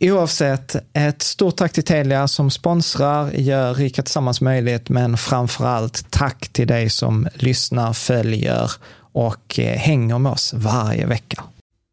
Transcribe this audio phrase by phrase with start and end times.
[0.00, 6.10] Oavsett, ett stort tack till Telia som sponsrar, gör Rika Tillsammans möjligt, men framför allt
[6.10, 8.70] tack till dig som lyssnar, följer
[9.12, 11.44] och eh, hänger med oss varje vecka.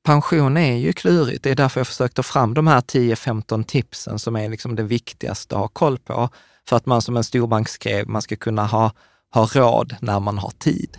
[0.06, 1.44] Pension är ju klurigt.
[1.44, 4.84] Det är därför jag försökte ta fram de här 10-15 tipsen som är liksom det
[4.84, 6.30] viktigaste att ha koll på.
[6.70, 8.92] För att man som en storbank skrev, man ska kunna ha,
[9.34, 10.98] ha råd när man har tid.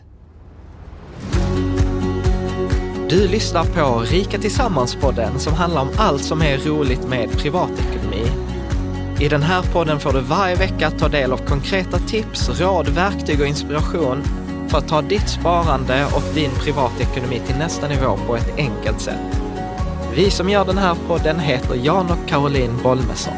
[3.08, 8.26] Du lyssnar på Rika Tillsammans-podden som handlar om allt som är roligt med privatekonomi.
[9.20, 13.40] I den här podden får du varje vecka ta del av konkreta tips, råd, verktyg
[13.40, 14.22] och inspiration
[14.68, 19.40] för att ta ditt sparande och din privatekonomi till nästa nivå på ett enkelt sätt.
[20.14, 23.34] Vi som gör den här podden heter Jan och Caroline Bolmesson.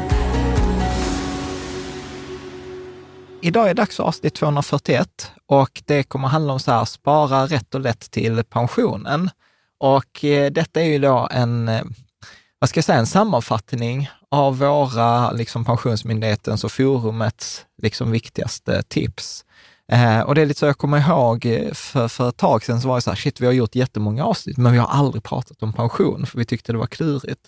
[3.41, 7.45] Idag är det dags för avsnitt 241 och det kommer handla om så här, spara
[7.45, 9.29] rätt och lätt till pensionen.
[9.79, 11.83] Och eh, detta är ju då en, eh,
[12.59, 19.45] vad ska jag säga, en sammanfattning av våra, liksom Pensionsmyndighetens och forumets liksom viktigaste tips.
[19.91, 22.81] Eh, och det är lite så jag kommer ihåg eh, för, för ett tag sedan
[22.81, 25.23] så var det så här, shit, vi har gjort jättemånga avsnitt, men vi har aldrig
[25.23, 27.41] pratat om pension, för vi tyckte det var klurigt.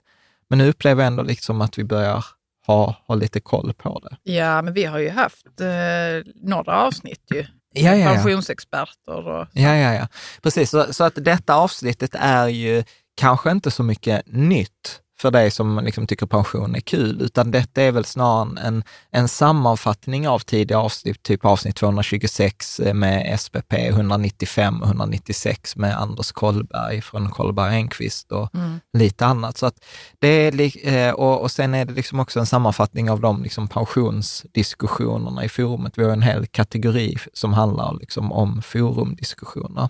[0.50, 2.26] Men nu upplever jag ändå liksom att vi börjar
[2.68, 4.32] ha, ha lite koll på det.
[4.32, 7.46] Ja, men vi har ju haft eh, några avsnitt ju.
[7.74, 8.14] Ja, ja, ja.
[8.14, 10.08] Pensionsexperter och Ja, ja, ja.
[10.42, 12.84] Precis, så, så att detta avsnittet är ju
[13.18, 17.82] kanske inte så mycket nytt för dig som liksom tycker pension är kul, utan detta
[17.82, 24.82] är väl snarare en, en sammanfattning av tidiga avsnitt, typ avsnitt 226 med SPP, 195
[24.82, 28.80] och 196 med Anders Kollberg från Kollberg Enquist och Mm.
[28.98, 29.58] lite annat.
[29.58, 29.76] Så att
[30.20, 33.68] det är, eh, och, och sen är det liksom också en sammanfattning av de liksom
[33.68, 35.98] pensionsdiskussionerna i forumet.
[35.98, 39.90] Vi har en hel kategori som handlar liksom om forumdiskussioner.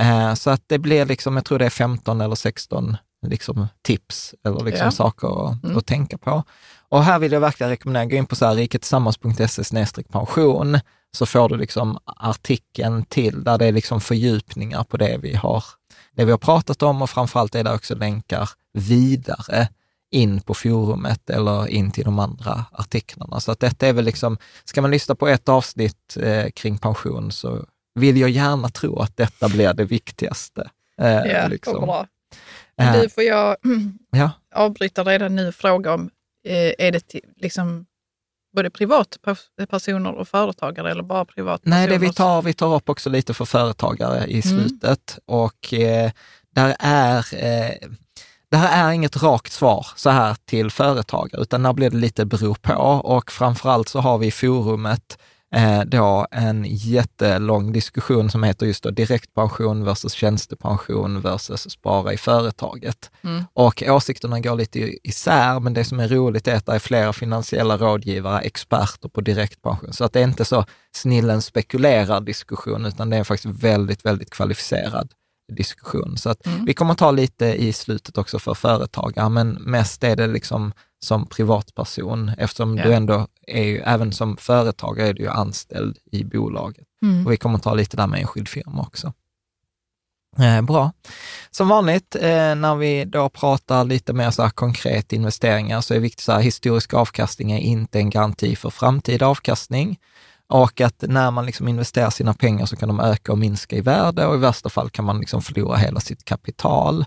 [0.00, 2.96] Eh, Så att det blir liksom, jag tror det är 15 eller 16
[3.26, 4.90] liksom tips eller liksom Ja.
[4.90, 5.76] saker att, Mm.
[5.78, 6.44] att tänka på.
[6.88, 10.78] Och här vill jag verkligen rekommendera, gå in på så här riketillsammans.se pension,
[11.12, 15.64] så får du liksom artikeln till där det är liksom fördjupningar på det vi har,
[16.12, 19.68] det vi har pratat om och framförallt är det också länkar vidare
[20.12, 23.40] in på forumet eller in till de andra artiklarna.
[23.40, 27.32] Så att detta är väl liksom, ska man lyssna på ett avsnitt eh, kring pension
[27.32, 27.64] så
[27.94, 30.70] vill jag gärna tro att detta blir det viktigaste.
[31.00, 31.80] Eh, Ja, liksom.
[31.84, 32.06] bra.
[32.80, 33.56] Men Eh, du, får jag
[34.10, 34.30] ja.
[34.54, 36.10] avbryta redan nu och fråga om,
[36.46, 37.86] eh, är det till, liksom
[38.56, 41.76] både privatpersoner och företagare eller bara privatpersoner?
[41.76, 46.10] Nej, det vi tar, vi tar upp också lite för företagare i slutet och eh,
[46.54, 47.88] där är eh,
[48.50, 52.24] det här är inget rakt svar så här till företagare, utan där blir det lite
[52.24, 52.74] beror på.
[53.04, 55.18] Och framförallt så har vi i forumet
[55.54, 62.16] eh, då en jättelång diskussion som heter just då direktpension versus tjänstepension versus spara i
[62.16, 63.10] företaget.
[63.52, 67.12] Och åsikterna går lite isär, men det som är roligt är att det är flera
[67.12, 69.92] finansiella rådgivare, experter på direktpension.
[69.92, 74.30] Så att det är inte så snillen spekulerar diskussion, utan det är faktiskt väldigt, väldigt
[74.30, 75.12] kvalificerad
[75.52, 76.16] diskussion.
[76.16, 80.26] Så att vi kommer ta lite i slutet också för företagare, men mest är det
[80.26, 82.84] liksom som privatperson, eftersom Ja.
[82.84, 86.86] du ändå är ju, även som företagare är du ju anställd i bolaget.
[87.26, 89.12] Och vi kommer ta lite där med enskild firma också.
[90.38, 90.92] Eh, bra.
[91.50, 95.98] Som vanligt, eh, när vi då pratar lite mer så här konkret investeringar, så är
[95.98, 99.98] det viktigt så här, historisk avkastning är inte en garanti för framtida avkastning.
[100.48, 103.80] Och att när man liksom investerar sina pengar så kan de öka och minska i
[103.80, 107.04] värde och i värsta fall kan man liksom förlora hela sitt kapital.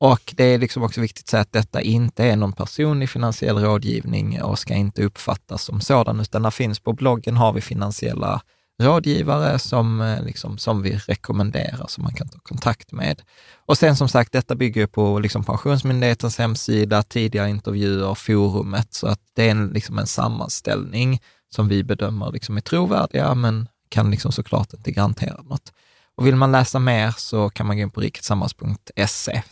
[0.00, 3.58] Och det är liksom också viktigt att säga att detta inte är någon personlig finansiell
[3.58, 8.40] rådgivning och ska inte uppfattas som sådan, utan där finns på bloggen har vi finansiella
[8.82, 13.22] rådgivare som, eh, liksom, som vi rekommenderar, som man kan ta kontakt med.
[13.66, 19.06] Och sen som sagt, detta bygger ju på liksom Pensionsmyndighetens hemsida, tidigare intervjuer, forumet, så
[19.06, 21.20] att det är en, liksom en sammanställning
[21.54, 25.72] som vi bedömer liksom är trovärdiga, men kan liksom såklart inte garantera något.
[26.16, 29.42] Och vill man läsa mer så kan man gå in på riketsammans.se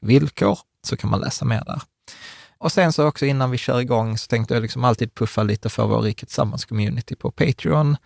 [0.00, 1.82] villkor, så kan man läsa mer där.
[2.58, 5.68] Och sen så också innan vi kör igång så tänkte jag liksom alltid puffa lite
[5.68, 7.96] för vår Riket Tillsammans-community på Patreon,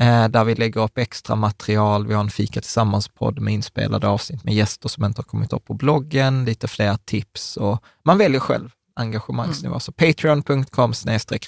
[0.00, 2.06] eh, där vi lägger upp extra material.
[2.06, 5.64] Vi har en Fika Tillsammans-podd med inspelade avsnitt med gäster som inte har kommit upp
[5.64, 9.80] på bloggen, lite fler tips och man väljer själv engagemangsnivå.
[9.80, 10.92] Så patreon.com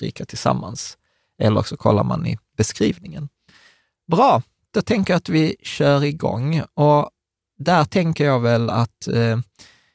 [0.00, 0.98] rika tillsammans
[1.38, 3.28] eller så kollar man i beskrivningen.
[4.10, 4.42] Bra,
[4.74, 7.10] då tänker jag att vi kör igång och
[7.58, 9.38] där tänker jag väl att eh,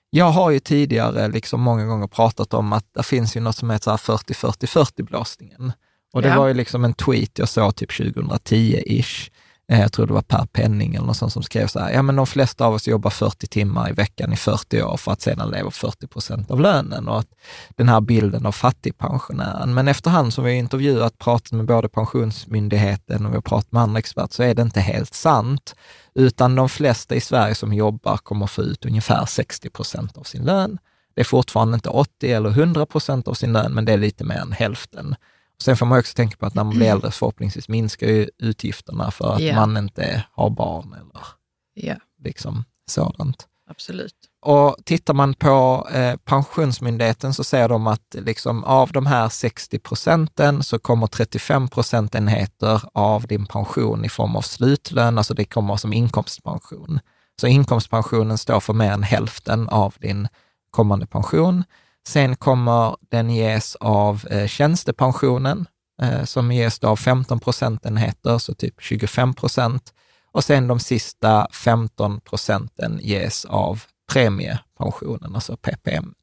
[0.09, 3.69] jag har ju tidigare liksom många gånger pratat om att det finns ju något som
[3.69, 5.71] heter 40-40-40-blåsningen.
[6.13, 6.37] Och det Ja.
[6.39, 9.31] var ju liksom en tweet jag såg typ 2010-ish.
[9.69, 12.01] Eh, jag tror det var Per Penning eller någon sån som skrev så här, ja
[12.01, 15.21] men de flesta av oss jobbar 40 timmar i veckan i 40 år för att
[15.21, 17.27] sedan leva 40 procent av lönen och att
[17.75, 19.73] den här bilden av fattigpensionären.
[19.73, 23.81] Men efterhand som vi har intervjuat, pratat med både Pensionsmyndigheten och vi har pratat med
[23.81, 25.75] andra experter så är det inte helt sant,
[26.15, 30.43] utan de flesta i Sverige som jobbar kommer få ut ungefär 60 procent av sin
[30.43, 30.77] lön.
[31.15, 34.23] Det är fortfarande inte 80 eller 100 procent av sin lön, men det är lite
[34.23, 35.15] mer än hälften.
[35.63, 39.11] Sen får man också tänka på att när man blir äldre förhoppningsvis minskar ju utgifterna
[39.11, 39.55] för att Ja.
[39.55, 41.25] man inte har barn eller
[41.73, 43.47] Ja, liksom sådant.
[43.69, 44.15] absolut.
[44.41, 49.79] Och tittar man på eh, Pensionsmyndigheten så säger de att liksom, av de här 60
[49.79, 55.75] procenten så kommer 35 procentenheter av din pension i form av slutlön, alltså det kommer
[55.75, 56.99] som inkomstpension.
[57.41, 60.27] Så inkomstpensionen står för mer än hälften av din
[60.71, 61.63] kommande pension.
[62.09, 65.65] Sen kommer den ges av eh, tjänstepensionen
[66.01, 69.93] eh, som ges då av 15 procentenheter, så typ 25 procent.
[70.31, 76.13] Och sen de sista 15 procenten ges av premiepensionen, alltså PPM.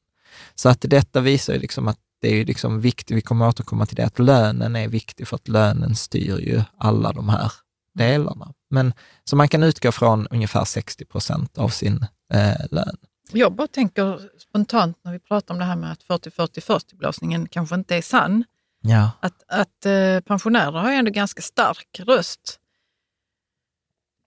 [0.54, 3.86] Så att detta visar ju liksom att det är ju liksom viktigt, vi kommer återkomma
[3.86, 7.52] till det, att lönen är viktig för att lönen styr ju alla de här
[7.94, 8.52] delarna.
[8.70, 8.92] Men
[9.24, 12.96] så man kan utgå från ungefär 60 procent av sin eh, lön.
[13.32, 17.96] Jag bara tänker spontant när vi pratar om det här med att 40-40-40-blåsningen kanske inte
[17.96, 18.44] är sann.
[18.80, 19.10] Ja.
[19.20, 22.60] Att, att eh, pensionärer har ju ändå ganska stark röst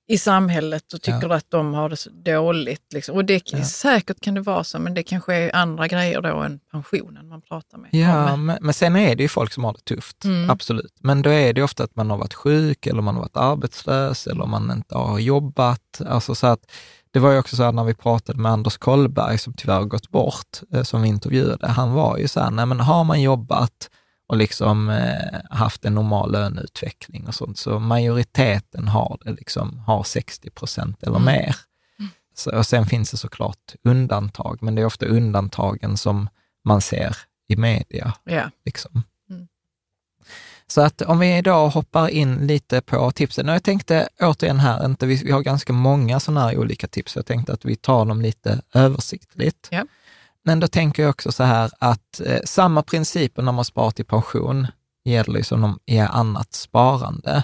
[0.10, 2.94] i samhället och tycker att de har det så dåligt.
[2.94, 3.16] Liksom.
[3.16, 3.64] Och det, Ja.
[3.64, 7.42] Säkert kan det vara så, men det kanske är andra grejer då än pensionen man
[7.42, 7.90] pratar med.
[7.94, 10.50] Ja, men, men sen är det ju folk som har det tufft, Mm.
[10.50, 10.94] absolut.
[11.00, 14.28] Men då är det ofta att man har varit sjuk eller man har varit arbetslös
[14.28, 16.02] eller man inte har jobbat.
[16.08, 16.72] Alltså så att,
[17.12, 20.10] det var ju också så här när vi pratade med Anders Kollberg, som tyvärr gått
[20.10, 21.68] bort, eh, som vi intervjuade.
[21.68, 23.90] Han var ju så här, nej men har man jobbat
[24.30, 30.04] och liksom eh, haft en normal löneutveckling och sånt, så majoriteten har det liksom, har
[30.04, 31.56] 60 procent eller mer.
[32.36, 36.30] Så, och sen finns det såklart undantag, men det är ofta undantagen som
[36.64, 37.18] man ser
[37.48, 38.14] i media.
[38.24, 38.50] Ja.
[38.66, 39.04] Liksom.
[39.30, 39.48] Mm.
[40.68, 43.50] Så att om vi idag hoppar in lite på tipsen.
[43.50, 47.16] Och jag tänkte återigen här, inte, vi, vi har ganska många sådana här olika tips,
[47.16, 49.68] jag tänkte att vi tar dem lite översiktligt.
[49.72, 49.86] Ja.
[50.50, 54.06] Men då tänker jag också så här att eh, samma principer när man sparar till
[54.06, 54.68] pension
[55.06, 57.44] gäller ju som i annat sparande.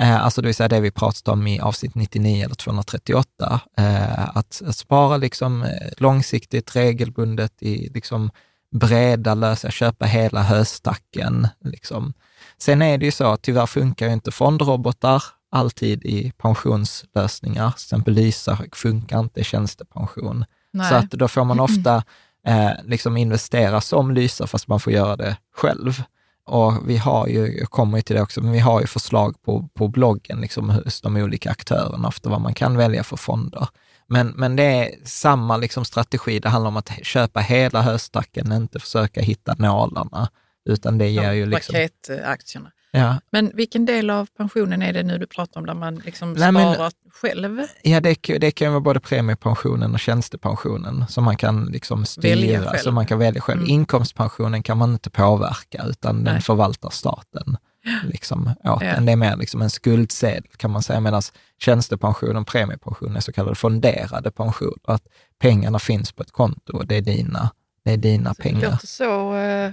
[0.00, 4.36] Eh, alltså det vill säga det vi pratade om i avsnitt 99 eller 238, eh,
[4.36, 8.30] att, att spara liksom eh, långsiktigt, regelbundet i liksom
[8.70, 11.48] breda lösa, köpa hela höstacken.
[11.64, 12.12] Liksom.
[12.58, 17.70] Sen är det ju så att tyvärr funkar ju inte fondrobotar alltid i pensionslösningar.
[17.70, 20.44] Till exempel Lysa funkar inte tjänstepension.
[20.76, 20.88] Nej.
[20.88, 22.02] Så att då får man ofta
[22.46, 26.02] eh, liksom investera som Lysa, fast man får göra det själv.
[26.46, 29.68] Och vi har ju, jag kommer till det också, men vi har ju förslag på,
[29.74, 33.68] på bloggen, liksom hos de olika aktörerna, efter vad man kan välja för fonder.
[34.08, 38.78] Men, men det är samma liksom strategi, det handlar om att köpa hela höstacken, inte
[38.78, 40.28] försöka hitta nålarna,
[40.64, 41.72] utan det ger ju liksom...
[41.72, 42.70] Paketaktierna.
[42.96, 46.32] Ja, Men vilken del av pensionen är det nu du pratar om där man liksom
[46.32, 47.62] Nej, men- sparar själv?
[47.82, 52.94] Ja, det, det kan vara både premiepensionen och tjänstepensionen som man kan liksom styra, som
[52.94, 53.60] man kan välja själv.
[53.60, 53.70] Mm.
[53.70, 56.42] Inkomstpensionen kan man inte påverka, utan den Nej.
[56.42, 57.56] förvaltar staten.
[58.04, 58.82] Liksom, åt Ja.
[58.82, 59.06] en.
[59.06, 61.22] Det är mer liksom en skuldsedel kan man säga, medan
[61.60, 64.74] tjänstepensionen och premiepensionen är så kallade fonderade pensioner.
[64.84, 65.02] Att
[65.38, 67.50] pengarna finns på ett konto och det är dina,
[67.84, 68.70] det är dina Det pengar.
[68.70, 69.34] låter så...
[69.36, 69.70] eh,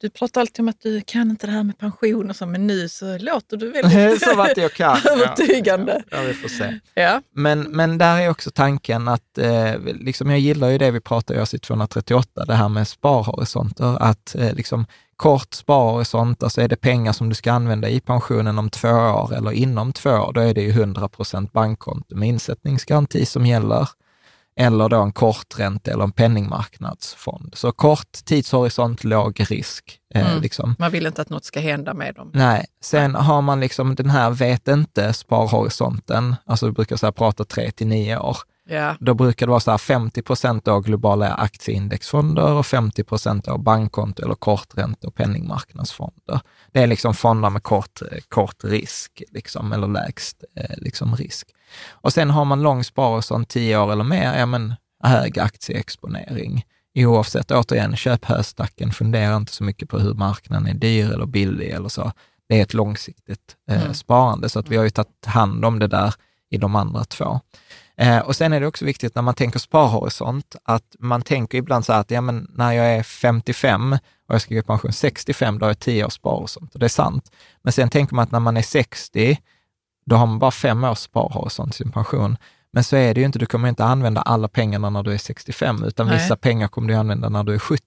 [0.00, 2.66] Du pratar alltid om att du kan inte det här med pension och så, men
[2.66, 4.96] nu så låter du väldigt Som att jag kan.
[5.12, 6.02] övertygande.
[6.10, 6.80] Ja, ja, vi får se.
[6.94, 7.22] Ja.
[7.34, 11.34] Men, men där är också tanken att, eh, liksom jag gillar ju det vi pratar
[11.34, 14.86] i avsnitt 238, det här med sparhorisonter, att eh, liksom
[15.16, 19.34] kort sparhorisont, alltså är det pengar som du ska använda i pensionen om två år
[19.34, 23.88] eller inom två år, då är det ju 100 procent bankkonto med insättningsgaranti som gäller.
[24.56, 27.52] Eller då en kortränte eller en penningmarknadsfond.
[27.56, 29.98] Så kort tidshorisont, låg risk.
[30.14, 30.42] Eh, Mm.
[30.42, 30.76] liksom.
[30.78, 32.30] Man vill inte att något ska hända med dem.
[32.34, 37.44] Nej, sen har man liksom den här vet inte sparhorisonten, alltså vi brukar så prata
[37.44, 38.36] tre till nio år.
[38.68, 38.96] Ja.
[39.00, 43.58] Då brukar det vara så här 50 procent av globala aktieindexfonder och 50 procent av
[43.62, 46.40] bankkonto eller kortränte och penningmarknadsfonder.
[46.72, 51.48] Det är liksom fonder med kort, kort risk, liksom, eller lägst eh, liksom risk.
[51.90, 56.64] Och sen har man lång sparhorisont, 10 år eller mer, ja men hög aktieexponering.
[56.98, 61.70] Oavsett, återigen, köp höstacken, fundera inte så mycket på hur marknaden är dyr eller billig
[61.70, 62.12] eller så.
[62.48, 63.94] Det är ett långsiktigt eh, Mm.
[63.94, 66.14] sparande, så att vi har ju tagit hand om det där
[66.50, 67.40] i de andra två.
[67.96, 71.84] Eh, och sen är det också viktigt när man tänker sparhorisont, att man tänker ibland
[71.84, 73.92] så här att ja, men när jag är 55
[74.28, 76.74] och jag ska gå i pension 65, då har jag 10 års sparhorisont.
[76.74, 77.32] Och det är sant.
[77.62, 79.38] Men sen tänker man att när man är 60,
[80.06, 82.36] då har man bara fem års sparhorisont till sin pension.
[82.72, 85.18] Men så är det ju inte, du kommer inte använda alla pengarna när du är
[85.18, 86.16] 65, utan Nej.
[86.16, 87.82] vissa pengar kommer du använda när du är 70.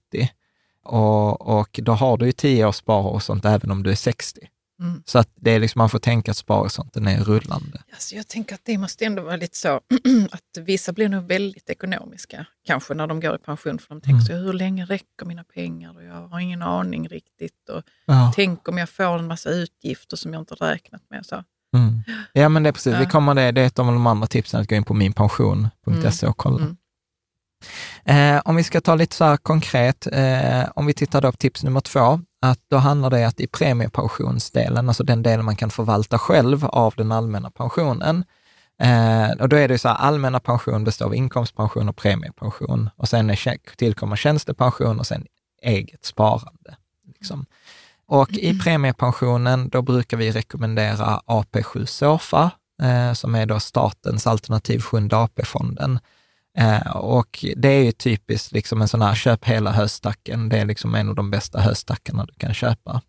[0.84, 4.40] Och, och då har du ju 10 års sparhorisont även om du är 60.
[4.80, 5.02] Mm.
[5.06, 7.82] Så att det är liksom, man får tänka att sparhorisonten är rullande.
[7.92, 9.68] Alltså jag tänker att det måste ändå vara lite så
[10.30, 13.78] att vissa blir nog väldigt ekonomiska kanske när de går i pension.
[13.78, 14.26] För de tänker Mm.
[14.26, 15.96] så, hur länge räcker mina pengar?
[15.96, 17.68] Och jag har ingen aning riktigt.
[17.68, 18.32] Och Ja.
[18.36, 21.26] Tänk om jag får en massa utgifter som jag inte räknat med.
[21.26, 21.44] Så.
[21.76, 22.02] Mm.
[22.32, 22.94] Ja, men det är precis.
[22.94, 23.10] Vi Ja.
[23.10, 26.36] kommer det, det är ett av de andra tipsen, att gå in på minpension.se och
[26.36, 26.58] kolla.
[26.64, 26.76] Mm.
[28.04, 31.36] Eh, om vi ska ta lite så här konkret, eh, om vi tittar då på
[31.36, 35.70] tips nummer två, att då handlar det att i premiepensionsdelen, alltså den delen man kan
[35.70, 38.24] förvalta själv av den allmänna pensionen,
[38.82, 43.08] eh, och då är det så här, allmänna pension består av inkomstpension och premiepension och
[43.08, 45.26] sen är, tillkommer tjänstepension och sen
[45.62, 46.76] eget sparande.
[47.06, 47.46] Liksom.
[48.06, 52.50] Och i premiepensionen, då brukar vi rekommendera AP7 SOFA,
[52.82, 55.98] eh, som är då statens alternativ sjunde AP-fonden.
[56.58, 60.48] Eh, och det är ju typiskt liksom en sån här köp hela höstacken.
[60.48, 63.02] Det är liksom en av de bästa höstackarna du kan köpa.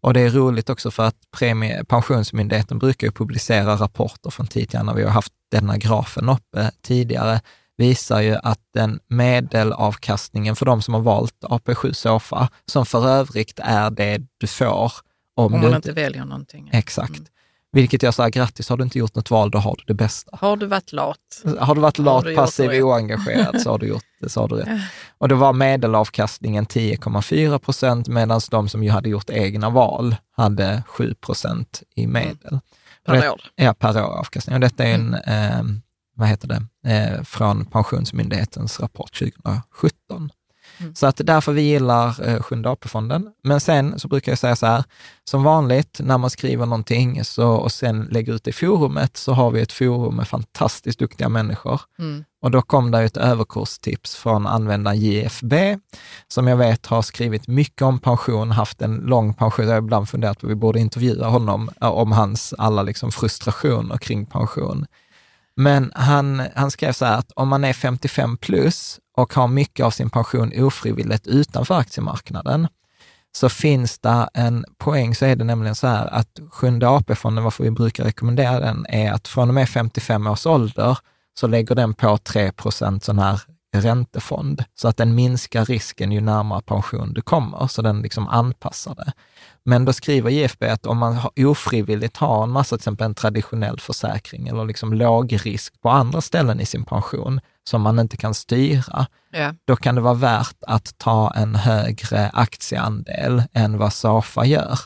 [0.00, 4.68] Och det är roligt också för att premie, Pensionsmyndigheten brukar ju publicera rapporter från tid
[4.68, 4.96] till annan.
[4.96, 7.40] Vi har haft denna grafen uppe tidigare,
[7.76, 13.60] visar ju att den medelavkastningen för de som har valt AP7 SOFA, som för övrigt
[13.62, 14.92] är det du får
[15.36, 16.70] om, Om du man inte väljer någonting.
[16.72, 17.10] Exakt.
[17.10, 17.26] Mm.
[17.72, 20.36] Vilket jag sa, grattis, har du inte gjort något val, då har du det bästa.
[20.40, 21.18] Har du varit lat?
[21.58, 22.82] Har du varit lat, du passiv, rätt?
[22.82, 24.80] oengagerad så har du gjort det, så har du rätt.
[25.18, 30.82] Och då var medelavkastningen 10,4 procent medan de som ju hade gjort egna val hade
[30.86, 32.60] 7 procent i medel.
[33.06, 33.40] Per Det- år.
[33.56, 34.54] Ja, per år avkastning.
[34.54, 35.62] Och detta är en, eh,
[36.16, 40.30] vad heter det, eh, från Pensionsmyndighetens rapport 2017.
[40.78, 40.94] Mm.
[40.94, 43.28] Så att därför vi gillar eh, Sjunde AP-fonden.
[43.42, 44.84] Men sen så brukar jag säga så här,
[45.24, 49.32] som vanligt när man skriver någonting så, och sen lägger ut det i forumet så
[49.32, 51.80] har vi ett forum med fantastiskt duktiga människor.
[51.98, 52.24] Mm.
[52.42, 55.78] Och då kom det ett överkurstips från användaren JFB,
[56.28, 59.66] som jag vet har skrivit mycket om pension, haft en lång pension.
[59.66, 63.12] Jag har ibland funderat på att vi borde intervjua honom eh, om hans alla liksom
[63.12, 64.86] frustrationer kring pension.
[65.56, 69.86] Men han, han skrev så här att om man är 55 plus och har mycket
[69.86, 72.68] av sin pension ofrivilligt utanför aktiemarknaden,
[73.36, 77.64] så finns det en poäng, så är det nämligen så här att Sjunde AP-fonden, varför
[77.64, 80.98] vi brukar rekommendera den, är att från och med 55 års ålder
[81.34, 83.40] så lägger den på 3 procent sån här
[83.74, 88.94] räntefond, så att den minskar risken ju närmare pension du kommer, så den liksom anpassar
[88.94, 89.12] det.
[89.64, 93.80] Men då skriver JFB att om man ofrivilligt har en massa, till exempel en traditionell
[93.80, 98.34] försäkring eller liksom låg risk på andra ställen i sin pension som man inte kan
[98.34, 99.54] styra, Ja.
[99.64, 104.78] då kan det vara värt att ta en högre aktieandel än vad Safa gör.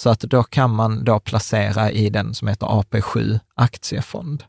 [0.00, 4.44] Så att då kan man då placera i den som heter AP7 aktiefond.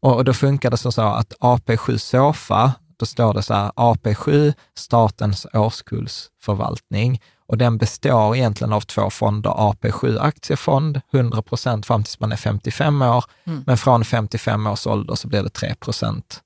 [0.00, 4.54] Och då funkar det så, så att AP7 Sofa, då står det så här AP7,
[4.74, 12.20] statens årskullsförvaltning och den består egentligen av två fonder, AP7 aktiefond, 100 procent fram tills
[12.20, 13.24] man är 55 år,
[13.66, 16.40] men från 55 års ålder så blir det 3 procent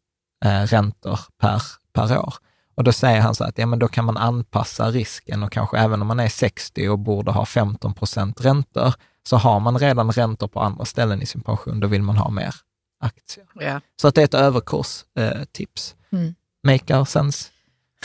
[0.45, 1.63] eh, räntor per,
[1.93, 2.35] per år.
[2.75, 5.79] Och då säger han så att ja, men då kan man anpassa risken och kanske
[5.79, 8.95] även om man är 60 och borde ha 15 procent räntor,
[9.29, 12.31] så har man redan räntor på andra ställen i sin pension, då vill man ha
[12.31, 12.55] mer
[13.01, 13.47] aktier.
[13.55, 13.81] Ja.
[14.01, 15.05] Så att det är ett överkurstips.
[15.19, 15.95] Eh, tips.
[16.13, 16.35] Mm.
[16.67, 17.49] Maker sense?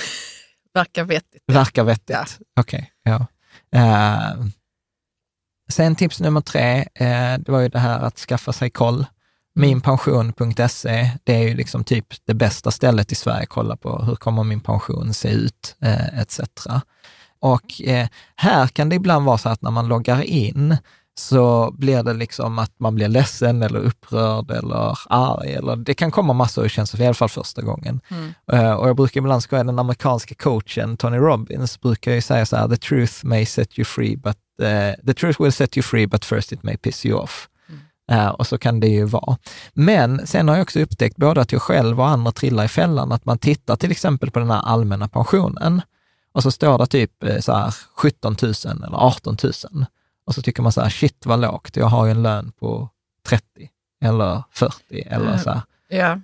[0.73, 1.43] Verkar vettigt.
[1.47, 2.09] Verkar vettigt.
[2.09, 2.25] Ja.
[2.59, 3.27] Okej, ja.
[3.75, 4.45] Eh,
[5.71, 9.05] sen tips nummer tre, eh, det var ju det här att skaffa sig koll.
[9.55, 14.15] Minpension.se, det är ju liksom typ det bästa stället i Sverige att kolla på hur
[14.15, 16.39] kommer min pension se ut, eh, etc.
[17.39, 17.81] Och
[18.35, 20.77] här kan det ibland vara så att när man loggar in
[21.15, 25.53] så blir det liksom att man blir ledsen eller upprörd eller arg.
[25.53, 28.01] Eller, det kan komma massor av känslor, i alla fall första gången.
[28.51, 32.55] Eh, och jag brukar ibland skoja, den amerikanska coachen Tony Robbins brukar ju säga så
[32.55, 36.07] här, the truth may set you free, but eh, the truth will set you free,
[36.07, 37.49] but first it may piss you off.
[38.11, 39.37] Eh, och så kan det ju vara.
[39.73, 43.11] Men sen har jag också upptäckt både att jag själv och andra trillar i fällan,
[43.11, 45.81] att man tittar till exempel på den här allmänna pensionen
[46.33, 49.85] och så står det typ så här 17 000 eller 18 000.
[50.25, 52.89] Och så tycker man så här, shit vad lågt, jag har ju en lön på
[53.27, 53.45] 30
[54.05, 55.61] eller 40 eller så här.
[55.89, 56.19] Ja.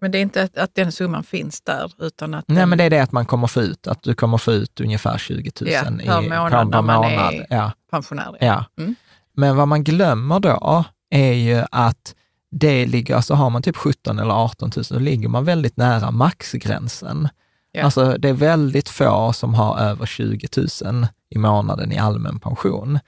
[0.00, 2.44] Men det är inte att, att den summan finns där, utan att...
[2.48, 4.52] Nej, den- men det är det att man kommer få ut, att du kommer få
[4.52, 8.36] ut ungefär 20 000 Ja, i, per månad när man är- Ja, pensionär.
[8.40, 8.64] ja.
[8.78, 8.94] Mm.
[9.36, 12.14] Men vad man glömmer då är ju att
[12.50, 16.10] det ligger, alltså har man typ 17 eller 18 000, då ligger man väldigt nära
[16.10, 17.28] maxgränsen.
[17.72, 17.84] Ja.
[17.84, 20.48] Alltså det är väldigt få som har över 20
[20.84, 22.98] 000 i månaden i allmän pension.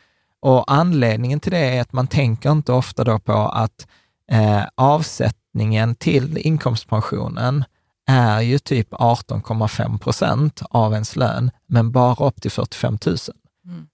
[0.44, 3.86] Och anledningen till det är att man tänker inte ofta då på att
[4.30, 7.64] eh, avsättningen till inkomstpensionen
[8.06, 13.16] är ju typ 18,5 procent av ens lön, men bara upp till 45 000.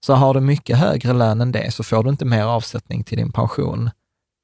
[0.00, 3.18] Så har du mycket högre lön än det så får du inte mer avsättning till
[3.18, 3.90] din pension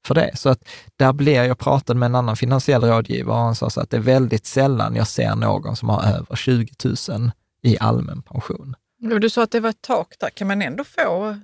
[0.06, 0.30] för det.
[0.34, 3.90] Så att där blir, jag pratade med en annan finansiell rådgivare och han sa att
[3.90, 6.72] det är väldigt sällan jag ser någon som har över 20
[7.08, 7.30] 000
[7.62, 8.74] i allmän pension.
[9.20, 10.30] Du sa att det var ett tak där.
[10.30, 11.36] Kan man ändå få...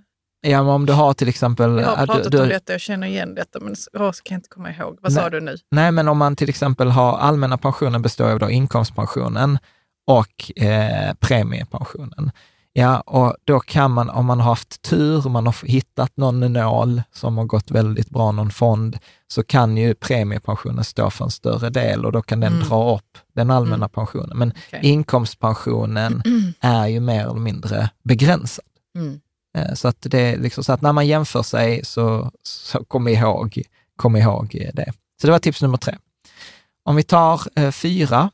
[0.45, 1.71] Ja, men om du har till exempel...
[1.79, 4.35] Jag har ja, du- pratat du- om detta, jag känner igen detta, men så kan
[4.35, 4.99] jag inte komma ihåg.
[5.03, 5.31] Vad sa Nej.
[5.31, 5.57] du nu?
[5.71, 9.59] Nej, men om man till exempel har allmänna pensionen består av då inkomstpensionen
[10.07, 12.31] och eh, premiepensionen.
[12.75, 17.03] Ja, och då kan man, om man har haft tur, man har hittat någon nål
[17.13, 21.71] som har gått väldigt bra, någon fond, så kan ju premiepensionen stå för en större
[21.71, 24.39] del och då kan den dra upp den allmänna pensionen.
[24.39, 24.81] Men Okej.
[24.83, 26.23] inkomstpensionen
[26.61, 28.65] är ju mer eller mindre begränsad.
[28.97, 29.21] Mm.
[29.55, 33.63] Eh, så att det liksom så att när man jämför sig så, så kom ihåg,
[33.97, 34.93] kom ihåg det.
[35.21, 35.97] Så det var tips nummer tre.
[36.85, 38.31] Om vi tar eh, fyra,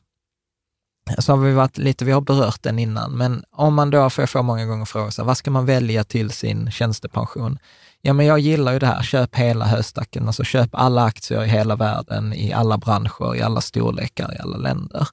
[1.09, 4.09] eh, så har vi varit lite, vi har berört den innan, men om man då,
[4.09, 7.59] får jag får många gånger fråga, så här, vad ska man välja till sin tjänstepension?
[8.01, 11.47] Ja, men jag gillar ju det här, köp hela höstacken, alltså köp alla aktier i
[11.47, 15.07] hela världen, i alla branscher, i alla storlekar, i alla länder.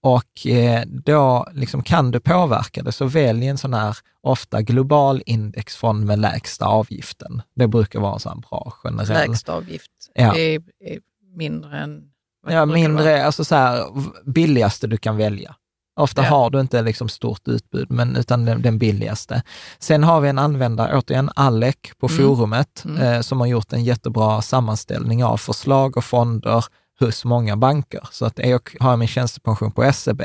[0.00, 5.22] Och eh, då liksom kan du påverka det, så välj en sån här ofta global
[5.26, 7.42] indexfond med lägsta avgiften.
[7.54, 9.30] Det brukar vara en sån bra generell.
[9.30, 10.36] Lägsta avgift Ja.
[10.36, 10.98] är, är
[11.36, 12.02] mindre än...
[12.48, 13.84] Ja, mindre, alltså så här,
[14.30, 15.54] billigaste du kan välja.
[15.96, 16.28] Ofta Ja.
[16.28, 19.42] har du inte liksom stort utbud, men utan den, den billigaste.
[19.78, 22.18] Sen har vi en användare, återigen Alec på Mm.
[22.18, 26.64] forumet, eh, som har gjort en jättebra sammanställning av förslag och fonder
[27.00, 28.08] hos många banker.
[28.12, 30.22] Så att jag har min tjänstepension på SEB,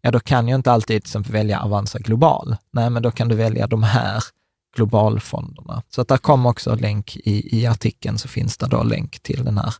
[0.00, 2.56] ja då kan jag inte alltid till exempel välja Avanza Global.
[2.72, 4.22] Nej, men då kan du välja de här
[4.76, 5.82] globalfonderna.
[5.90, 9.44] Så att där kommer också länk i, i artikeln, så finns det då länk till
[9.44, 9.74] den här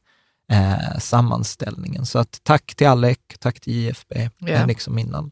[0.53, 2.07] eh, sammanställningen.
[2.07, 4.49] Så att tack till Alec, tack till IFB, Ja.
[4.49, 5.31] eh, liksom innan.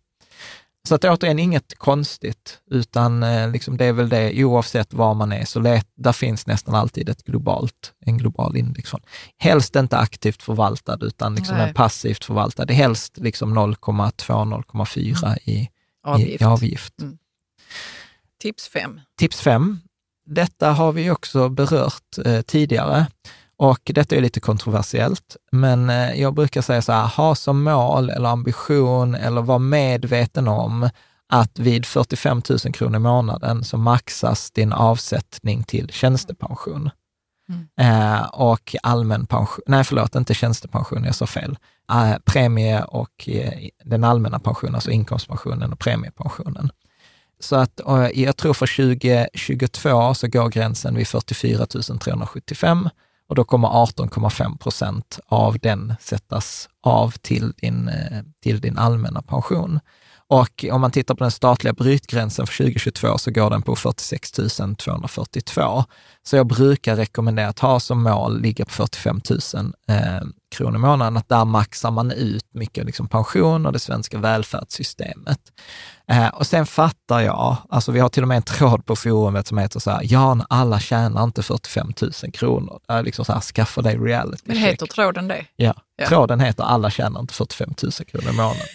[0.89, 5.33] Så att återigen, inget konstigt, utan eh, liksom det är väl det, oavsett var man
[5.33, 9.03] är, så let, där finns nästan alltid ett globalt, en global indexfond.
[9.39, 11.69] Helst inte aktivt förvaltad, utan liksom Nej.
[11.69, 12.73] en passivt förvaltad.
[12.73, 15.69] Helst liksom 0,2-0,4 i, i,
[16.05, 16.43] Avgift.
[16.43, 17.01] i avgift.
[17.01, 17.19] Mm.
[18.43, 19.01] tips fem.
[19.19, 19.81] Tips fem.
[20.27, 23.07] Detta har vi också berört eh, tidigare
[23.57, 28.11] och detta är lite kontroversiellt, men eh, jag brukar säga så här, ha som mål
[28.11, 30.89] eller ambition eller vara medveten om
[31.29, 36.91] att vid 45 000 kronor i månaden så maxas din avsättning till tjänstepension.
[37.49, 37.69] Mm.
[37.81, 41.59] Eh, och allmän pension, nej förlåt, inte tjänstepension, jag sa fel.
[41.93, 46.71] Eh, premie och eh, den allmänna pensionen, alltså inkomstpensionen och premiepensionen.
[47.41, 47.81] Så att
[48.15, 52.89] jag tror för 2022 så går gränsen vid 44 375
[53.33, 59.23] och då kommer 18,5 procent av den sättas av till din, eh, till din allmänna
[59.23, 59.81] pension.
[60.29, 64.33] Och om man tittar på den statliga brytgränsen för 2022 så går den på 46
[64.79, 65.85] 242.
[66.23, 69.21] Så jag brukar rekommendera att ha som mål ligga på 45
[69.55, 73.79] 000 eh, kronor i månaden, att där maxar man ut mycket liksom pension och det
[73.79, 75.41] svenska välfärdssystemet.
[76.09, 79.47] Eh, och sen fattar jag, alltså vi har till och med en tråd på forumet
[79.47, 82.81] som heter så här, Jan, alla tjänar inte 45 000 kronor.
[82.89, 85.47] Är liksom så här, skaffa dig reality Men heter tråden det?
[85.57, 85.75] Ja.
[85.97, 88.67] ja, tråden heter alla tjänar inte 45 000 kronor i månaden.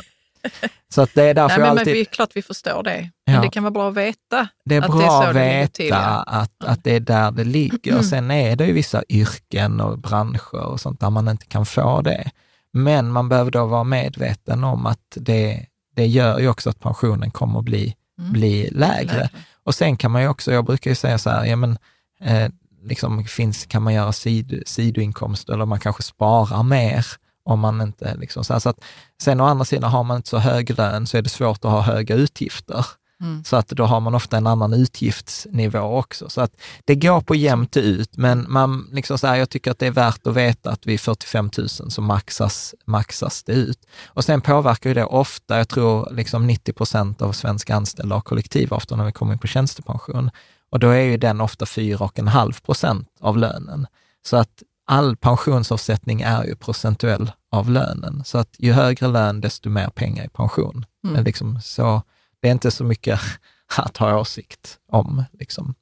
[0.90, 1.88] Så att det är därför Nej, men, alltid...
[1.88, 3.10] Men vi, klart vi förstår det.
[3.26, 3.42] Men ja.
[3.42, 4.48] det kan vara bra att veta.
[4.66, 6.24] Det är att bra det är att veta till, ja.
[6.28, 7.92] att, att det är där det ligger.
[7.92, 8.04] Mm.
[8.04, 12.02] Sen är det ju vissa yrken och branscher och sånt där man inte kan få
[12.02, 12.32] det.
[12.74, 17.32] Men man behöver då vara medveten om att det, det gör ju också att pensionen
[17.32, 18.32] kommer att bli, mm.
[18.32, 19.14] bli lägre.
[19.14, 19.30] lägre.
[19.64, 21.78] Och sen kan man ju också, jag brukar ju säga så här, ja men
[22.22, 22.50] eh,
[22.84, 27.06] liksom finns, kan man göra sid, sidoinkomster eller man kanske sparar mer
[27.48, 28.80] om man inte liksom, så, att,
[29.22, 31.72] sen å andra sidan har man inte så hög lön så är det svårt att
[31.72, 32.86] ha höga utgifter.
[33.22, 33.44] Mm.
[33.44, 36.30] Så att då har man ofta en annan utgiftsnivå också.
[36.30, 36.52] Så att
[36.86, 39.92] det går på jämnt ut, men man, liksom så här, jag tycker att det är
[39.92, 43.80] värt att veta att vid 45 000 så maxas, maxas det ut.
[44.06, 48.22] Och sen påverkar ju det ofta, jag tror liksom 90 procent av svenska anställda har
[48.22, 50.32] kollektivavtal när vi kommer in på tjänstepension.
[50.70, 53.88] Och då är ju den ofta 4,5 procent av lönen.
[54.26, 58.24] Så att all pensionsavsättning är ju procentuell av lönen.
[58.26, 60.86] Så att ju högre lön, desto mer pengar i pension.
[61.04, 61.14] Mm.
[61.14, 62.02] Men liksom så,
[62.40, 63.20] det är inte så mycket
[63.78, 65.24] att ha åsikt om.
[65.32, 65.76] Liksom.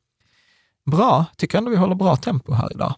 [0.85, 2.95] Bra, tycker ändå vi håller bra tempo här idag.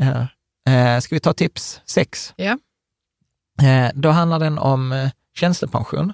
[0.00, 0.26] Eh,
[0.74, 2.34] eh, ska vi ta tips sex?
[2.36, 2.58] Ja.
[3.62, 6.12] Eh, då handlar den om eh, tjänstepension.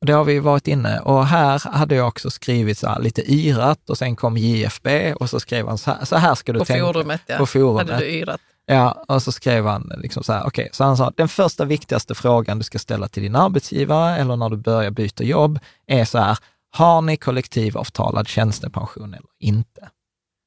[0.00, 3.98] Det har vi varit inne och här hade jag också skrivit så lite yrat och
[3.98, 6.86] sen kom JFB och så skrev han så här, så här ska du på tänka.
[6.86, 7.38] Forumet, ja.
[7.38, 7.90] På forumet.
[7.90, 8.40] Hade du yrat.
[8.66, 11.64] Ja, och så skrev han liksom så här, okej, okay, så han sa, den första
[11.64, 16.04] viktigaste frågan du ska ställa till din arbetsgivare eller när du börjar byta jobb är
[16.04, 16.38] så här,
[16.70, 19.88] har ni kollektivavtalad tjänstepension eller inte?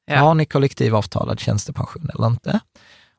[0.06, 0.20] Ja.
[0.20, 2.60] Har ni kollektivavtalad tjänstepension eller inte?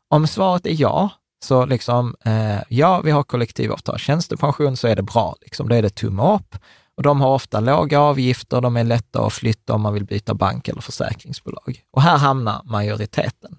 [0.08, 1.10] Om svaret är ja,
[1.44, 5.36] så liksom, eh, ja, vi har kollektivavtal tjänstepension, så är det bra.
[5.40, 5.68] Liksom.
[5.68, 6.56] Då är det tumme upp.
[6.96, 10.34] Och de har ofta låga avgifter, de är lätta att flytta om man vill byta
[10.34, 11.82] bank eller försäkringsbolag.
[11.90, 13.58] Och här hamnar majoriteten.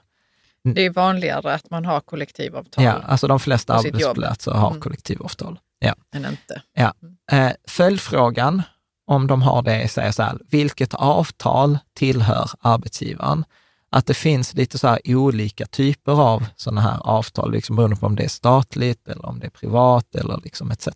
[0.64, 2.84] Det är vanligare att man har kollektivavtal.
[2.84, 4.82] Ja, alltså de flesta arbetsplatser har mm.
[4.82, 5.60] kollektivavtal.
[5.80, 5.96] Ja.
[6.14, 6.62] Men inte.
[6.74, 6.94] Ja.
[7.32, 8.62] Eh, följdfrågan,
[9.08, 13.46] om de har det, säger så här, vilket avtal tillhör arbetsgivaren?
[13.92, 18.06] Att det finns lite så här olika typer av sådana här avtal, liksom beroende på
[18.06, 20.88] om det är statligt eller om det är privat eller liksom etc.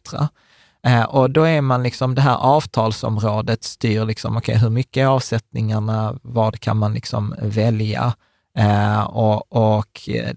[0.85, 5.01] Eh, och då är man liksom, det här avtalsområdet styr liksom, okej, okay, hur mycket
[5.01, 8.13] är avsättningarna, vad kan man liksom välja?
[8.57, 10.33] Eh, och och eh,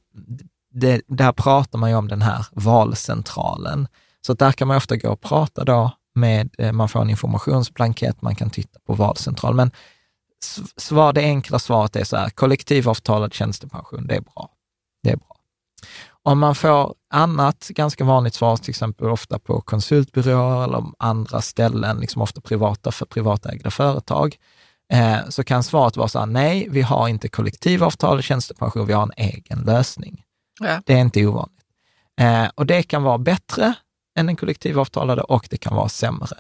[0.73, 3.89] det, där pratar man ju om den här valcentralen.
[4.27, 8.23] Så där kan man ofta gå och prata då med, eh, man får en informationsblankett,
[8.23, 9.55] man kan titta på valcentral.
[9.55, 9.71] Men
[10.77, 14.51] svar, det enkla svaret är så här, kollektivavtalad tjänstepension, det är bra.
[15.03, 15.37] Det är bra.
[16.23, 22.01] Om man får annat ganska vanligt svar, till exempel ofta på konsultbyråer eller andra ställen,
[22.01, 24.37] liksom ofta privata för privatägda företag,
[24.93, 29.03] eh, så kan svaret vara så här, nej, vi har inte kollektivavtal tjänstepension, vi har
[29.03, 30.23] en egen lösning.
[30.61, 30.83] Ja.
[30.87, 31.65] Det är inte ovanligt.
[32.21, 33.75] Eh, och det kan vara bättre
[34.19, 36.37] än den kollektivavtalade och det kan vara sämre.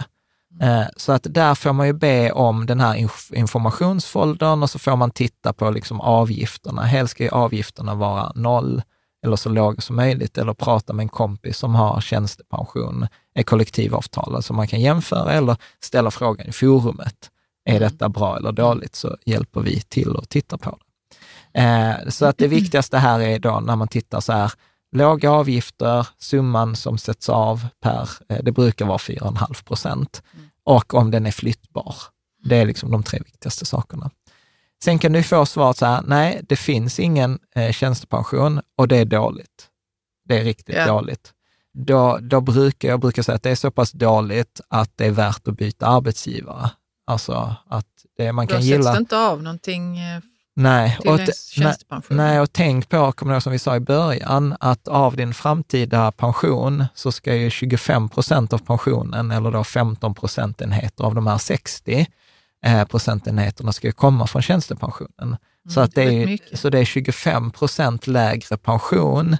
[0.60, 4.96] Eh, så att där får man ju be om den här informationsfoldern och så får
[4.96, 6.82] man titta på liksom avgifterna.
[6.82, 8.82] Helst ska ju avgifterna vara noll
[9.24, 14.44] eller så låga som möjligt eller prata med en kompis som har tjänstepension, är kollektivavtalad,
[14.44, 17.30] så man kan jämföra eller ställa frågan i forumet.
[17.64, 17.82] Är mm.
[17.82, 18.96] detta bra eller dåligt?
[18.96, 21.60] Så hjälper vi till att titta på det.
[21.60, 24.52] Eh, så att det viktigaste här är då när man tittar så här,
[24.92, 30.22] låga avgifter, summan som sätts av per, eh, det brukar vara 4,5 procent.
[30.34, 31.94] Mm och om den är flyttbar.
[32.44, 34.10] Det är liksom de tre viktigaste sakerna.
[34.84, 38.96] Sen kan du få svaret så här, nej, det finns ingen eh, tjänstepension och det
[38.96, 39.68] är dåligt.
[40.24, 40.88] Det är riktigt yeah.
[40.88, 41.32] dåligt.
[41.72, 45.10] Då, då brukar jag brukar säga att det är så pass dåligt att det är
[45.10, 46.70] värt att byta arbetsgivare.
[47.06, 48.92] Alltså att det, man Då kan sätts gilla...
[48.92, 50.20] det inte av någonting eh,
[50.60, 51.20] Nej, och,
[52.08, 56.84] nej, och tänk på, kommer som vi sa i början, att av din framtida pension
[56.94, 62.06] så ska ju 25 procent av pensionen, eller då 15 procentenheter av de här 60
[62.66, 65.36] eh, procentenheterna ska ju komma från tjänstepensionen.
[65.68, 69.36] så, att det Mm, är är, så det är 25 procent lägre pension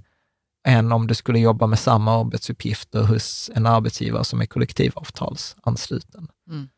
[0.66, 6.28] än om du skulle jobba med samma arbetsuppgifter hos en arbetsgivare som är kollektivavtalsansluten.
[6.50, 6.68] Mm.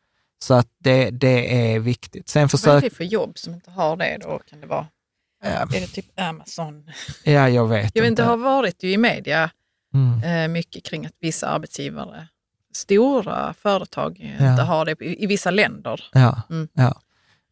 [0.43, 2.29] Så att det, det är viktigt.
[2.29, 2.83] Sen Vad är försök...
[2.83, 4.39] det för jobb som inte har det då?
[4.49, 4.87] Kan det vara?
[5.43, 6.91] Ja, Är det typ Amazon?
[7.23, 9.49] ja, jag vet Jag vet inte, det har varit ju i media
[9.93, 10.23] Mm.
[10.23, 12.27] eh, mycket kring att vissa arbetsgivare,
[12.73, 14.51] stora företag, eh, Ja.
[14.51, 16.03] inte har det i, vissa länder.
[16.13, 16.67] Ja, Mm.
[16.73, 17.01] ja.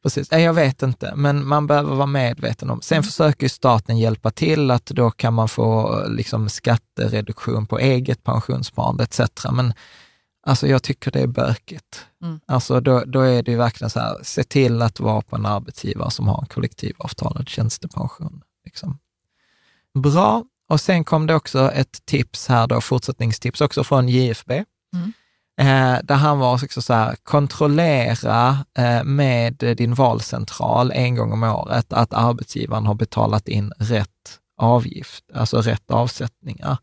[0.04, 0.32] Precis.
[0.32, 2.82] Jag vet inte, men man behöver vara medveten om.
[2.82, 3.04] Sen Mm.
[3.04, 9.20] försöker staten hjälpa till att då kan man få liksom, skattereduktion på eget pensionssparande etc.
[9.52, 9.74] Men
[10.50, 12.06] alltså, jag tycker det är bökigt.
[12.24, 12.40] Mm.
[12.46, 15.46] Alltså, då, då är det ju verkligen så här, se till att vara på en
[15.46, 18.42] arbetsgivare som har en kollektivavtalad tjänstepension.
[18.66, 19.00] Liksom.
[20.00, 20.44] Bra.
[20.70, 24.52] Och sen kom det också ett tips här då, fortsättningstips också från JFB.
[25.60, 31.44] Eh, där han var också så här, kontrollera eh, med din valcentral en gång om
[31.44, 36.78] året att arbetsgivaren har betalat in rätt avgift, alltså rätt avsättningar.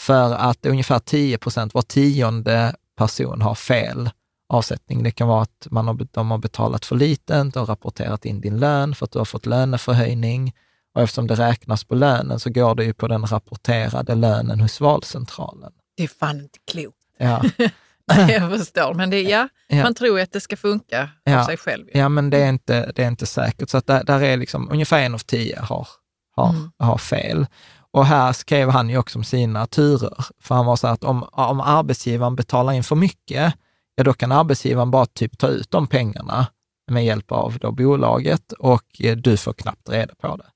[0.00, 4.10] För att ungefär 10 procent, var tionde person har fel
[4.48, 5.02] avsättning.
[5.02, 8.40] Det kan vara att man har, de har betalat för lite, inte har rapporterat in
[8.40, 10.52] din lön för att du har fått löneförhöjning.
[10.94, 14.80] Och eftersom det räknas på lönen så går det ju på den rapporterade lönen hos
[14.80, 15.72] valcentralen.
[15.96, 16.96] Det är fan inte klokt.
[17.18, 17.42] Ja.
[18.28, 19.82] jag förstår, men det, ja, Ja.
[19.82, 21.40] man tror ju att det ska funka Ja.
[21.40, 21.86] av sig själv.
[21.94, 23.70] Ja, men det är inte, det är inte säkert.
[23.70, 25.88] Så att där, där är liksom ungefär en av tio har,
[26.36, 26.70] har, Mm.
[26.78, 27.46] har fel.
[27.92, 30.24] Och här skrev han ju också om sina turer.
[30.40, 33.54] För han var så att om, om arbetsgivaren betalar in för mycket,
[33.94, 36.46] ja då kan arbetsgivaren bara typ ta ut de pengarna
[36.90, 40.46] med hjälp av då bolaget och eh, du får knappt reda på det.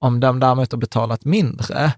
[0.00, 1.92] Om de däremot har betalat mindre,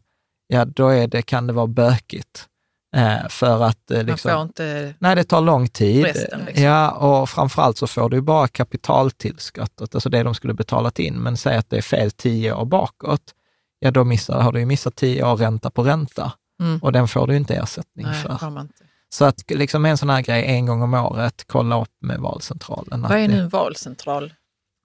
[0.47, 2.49] ja då är det, kan det vara bökigt.
[2.97, 4.95] Eh, för att eh, liksom, inte...
[4.99, 6.05] Nej, det tar lång tid.
[6.05, 6.65] Resten, liksom.
[6.65, 11.15] Ja, och framförallt så får du bara kapitaltillskottet, alltså det de skulle betalat in.
[11.15, 13.23] Men säg att det är fel tio år bakåt,
[13.79, 16.33] ja då missar, har du ju missat tio år ränta på ränta.
[16.61, 16.79] Mm.
[16.79, 18.61] Och den får du inte ersättning Nej, för.
[18.61, 18.85] inte.
[19.09, 23.03] Så att liksom en sån här grej en gång om året, kolla upp med valcentralen.
[23.03, 24.33] Vad är nu en valcentral?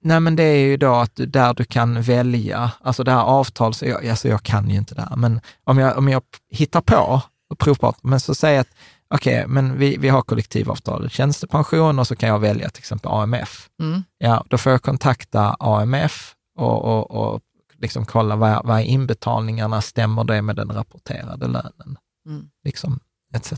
[0.03, 3.23] Nej, men det är ju då att du, där du kan välja, alltså det här
[3.23, 3.83] avtals...
[3.83, 7.21] Jag, alltså jag kan ju inte det här, men om jag, om jag hittar på
[7.49, 8.75] och provpratar, men så säger jag att
[9.13, 13.69] okej, men vi, vi har kollektivavtal, tjänstepension och så kan jag välja till exempel AMF.
[13.81, 14.03] Mm.
[14.17, 17.41] Ja, då får jag kontakta AMF och, och, och
[17.81, 21.97] liksom kolla vad, vad är inbetalningarna, stämmer det med den rapporterade lönen?
[22.27, 22.49] Mm.
[22.63, 22.99] Liksom,
[23.35, 23.51] etc.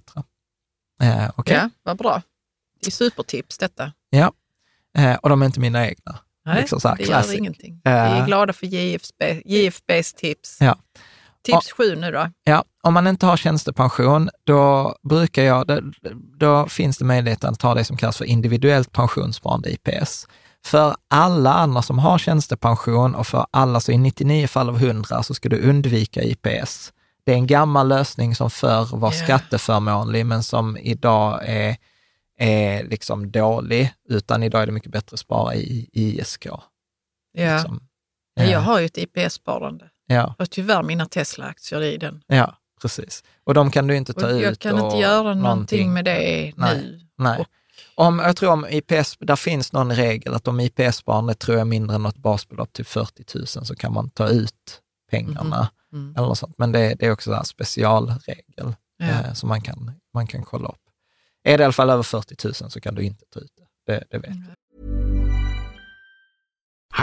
[1.01, 1.55] Eh, okej.
[1.55, 2.21] Ja, vad bra.
[2.81, 3.91] Det är supertips detta.
[4.09, 4.31] Ja.
[4.97, 6.19] Eh, och de är inte mina egna.
[6.45, 7.31] Nej, Liksom så här det classic.
[7.31, 7.81] gör ingenting.
[7.85, 8.13] Eh.
[8.13, 10.57] Vi är glada för JFB, JFBs tips.
[10.59, 10.77] Ja.
[11.43, 12.29] Tips sju nu då.
[12.43, 15.81] Ja, om man inte har tjänstepension, då brukar jag, då,
[16.37, 20.27] då finns det möjlighet att ta det som kallas för individuellt pensionssparande, IPS.
[20.65, 25.23] För alla andra som har tjänstepension och för alla, så i 99 fall av 100,
[25.23, 26.93] så ska du undvika IPS.
[27.25, 29.23] Det är en gammal lösning som förr var Ja.
[29.23, 31.75] skatteförmånlig, men som idag är,
[32.39, 36.45] är liksom dålig, utan idag är det mycket bättre att spara i ISK.
[36.45, 36.63] Ja.
[37.37, 37.79] Liksom.
[38.35, 39.85] Men Jag har ju ett IPS-sparande.
[40.07, 42.21] ja, Och tyvärr mina Tesla-aktier i den.
[42.27, 43.23] ja, precis.
[43.43, 44.41] Och de kan du inte ta Och ut.
[44.41, 46.75] jag kan inte göra någonting med det Nej.
[46.77, 46.99] nu.
[47.17, 47.39] Nej.
[47.39, 47.47] Och-
[47.95, 51.65] Om, jag tror om IPS, där finns någon regel att om IPS-sparandet tror jag är
[51.69, 55.69] mindre än något basbelopp, typ 40 000, så kan man ta ut pengarna.
[55.93, 56.13] Mm.
[56.17, 56.55] Eller något sånt.
[56.57, 59.05] Men det, det är också en specialregel Ja.
[59.05, 60.79] eh, som man kan, man kan kolla upp.
[61.43, 63.93] Är det i alla fall över 40 000 så kan du inte ta ut det.
[63.93, 64.55] Det, det vet jag.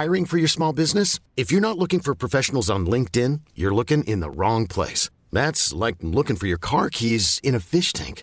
[0.03, 1.21] Hiring for your small business?
[1.37, 5.11] If you're not looking for professionals on LinkedIn, you're looking in the wrong place.
[5.33, 8.23] That's like looking for your car keys in a fish tank.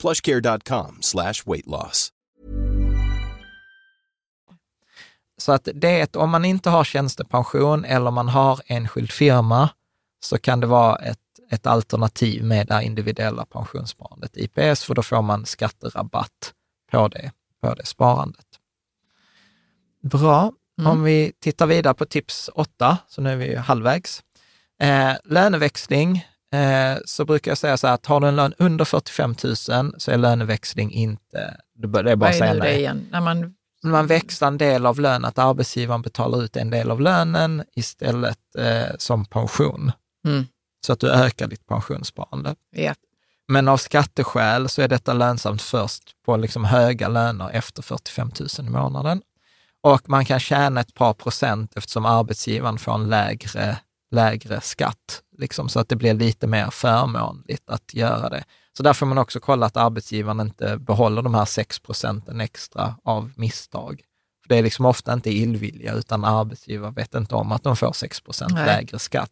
[0.00, 2.12] plushcare.com slash weight loss.
[5.40, 9.70] Så att det om man inte har tjänstepension eller man har enskild firma,
[10.20, 11.18] så kan det vara ett,
[11.50, 16.54] ett alternativ med det individuella pensionssparandet, IPS, för då får man skatterabatt
[16.90, 17.32] på det,
[17.62, 18.46] på det sparandet.
[20.02, 20.52] Bra.
[20.78, 20.92] Mm.
[20.92, 24.22] Om vi tittar vidare på tips åtta, så nu är vi halvvägs.
[24.82, 28.84] Eh, löneväxling, eh, så brukar jag säga så här att har du en lön under
[28.84, 32.64] 45 000 så är löneväxling inte, det är bara Vad att är säga nu det
[32.64, 32.78] nej.
[32.78, 33.08] igen?
[33.10, 37.00] När man, Man växlar en del av lönen, att arbetsgivaren betalar ut en del av
[37.00, 39.92] lönen istället eh, som pension.
[40.26, 40.46] Mm.
[40.86, 42.54] Så att du ökar ditt pensionssparande.
[42.76, 42.94] ja.
[43.48, 48.66] Men av skatteskäl så är detta lönsamt först på liksom höga löner efter 45 000
[48.66, 49.22] i månaden.
[49.82, 53.78] Och man kan tjäna ett par procent eftersom arbetsgivaren får en lägre,
[54.10, 58.44] lägre skatt, liksom, så att det blir lite mer förmånligt att göra det.
[58.76, 62.94] Så där får man också kolla att arbetsgivaren inte behåller de här 6 procenten extra
[63.04, 64.02] av misstag.
[64.42, 67.92] För Det är liksom ofta inte illvilja, utan arbetsgivare vet inte om att de får
[67.92, 69.30] 6 procent lägre skatt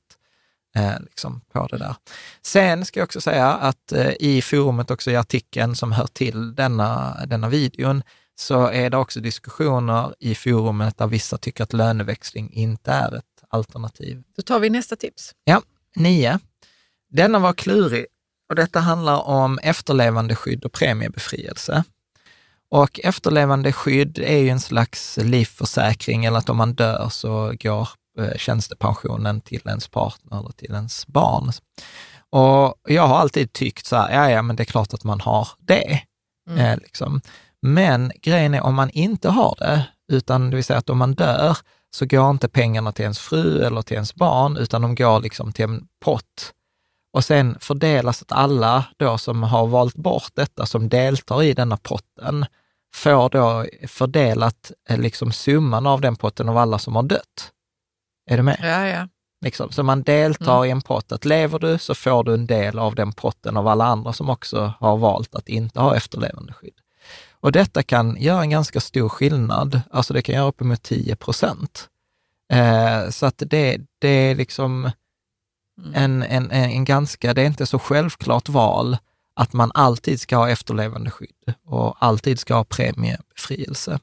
[0.76, 1.94] eh, liksom på det där.
[2.42, 6.54] Sen ska jag också säga att eh, i forumet, också i artikeln som hör till
[6.54, 8.02] denna, denna videon,
[8.34, 13.37] så är det också diskussioner i forumet där vissa tycker att löneväxling inte är ett
[13.48, 14.22] alternativ.
[14.36, 15.32] Då tar vi nästa tips.
[15.44, 15.62] Ja,
[15.96, 16.38] nio.
[17.10, 18.06] Denna var klurig
[18.48, 21.84] och detta handlar om efterlevandeskydd och premiebefrielse.
[22.70, 28.36] Och efterlevandeskydd är ju en slags livförsäkring, eller att om man dör så går eh,
[28.36, 31.52] tjänstepensionen till ens partner eller till ens barn.
[32.30, 35.20] Och jag har alltid tyckt så här, ja, ja, men det är klart att man
[35.20, 36.02] har det.
[36.50, 37.20] Eh, liksom.
[37.62, 41.14] Men grejen är om man inte har det, utan det vill säga att om man
[41.14, 41.58] dör,
[41.90, 45.52] så går inte pengarna till ens fru eller till ens barn, utan de går liksom
[45.52, 46.54] till en pott.
[47.12, 51.76] Och sen fördelas att alla då som har valt bort detta, som deltar i denna
[51.76, 52.46] potten,
[52.94, 57.52] får då fördelat eh, liksom summan av den potten av alla som har dött.
[58.30, 58.58] Är du med?
[58.62, 59.08] Ja, ja.
[59.44, 59.70] Liksom.
[59.70, 62.94] Så man deltar i en pott, att lever du så får du en del av
[62.94, 66.80] den potten av alla andra som också har valt att inte ha efterlevandeskydd.
[67.40, 71.88] Och detta kan göra en ganska stor skillnad, alltså det kan göra uppemot 10 procent.
[72.52, 74.90] Eh, så att det, det är liksom
[75.94, 78.96] en, en, en, en ganska, det är inte så självklart val
[79.34, 83.98] att man alltid ska ha efterlevandeskydd och alltid ska ha premiebefrielse.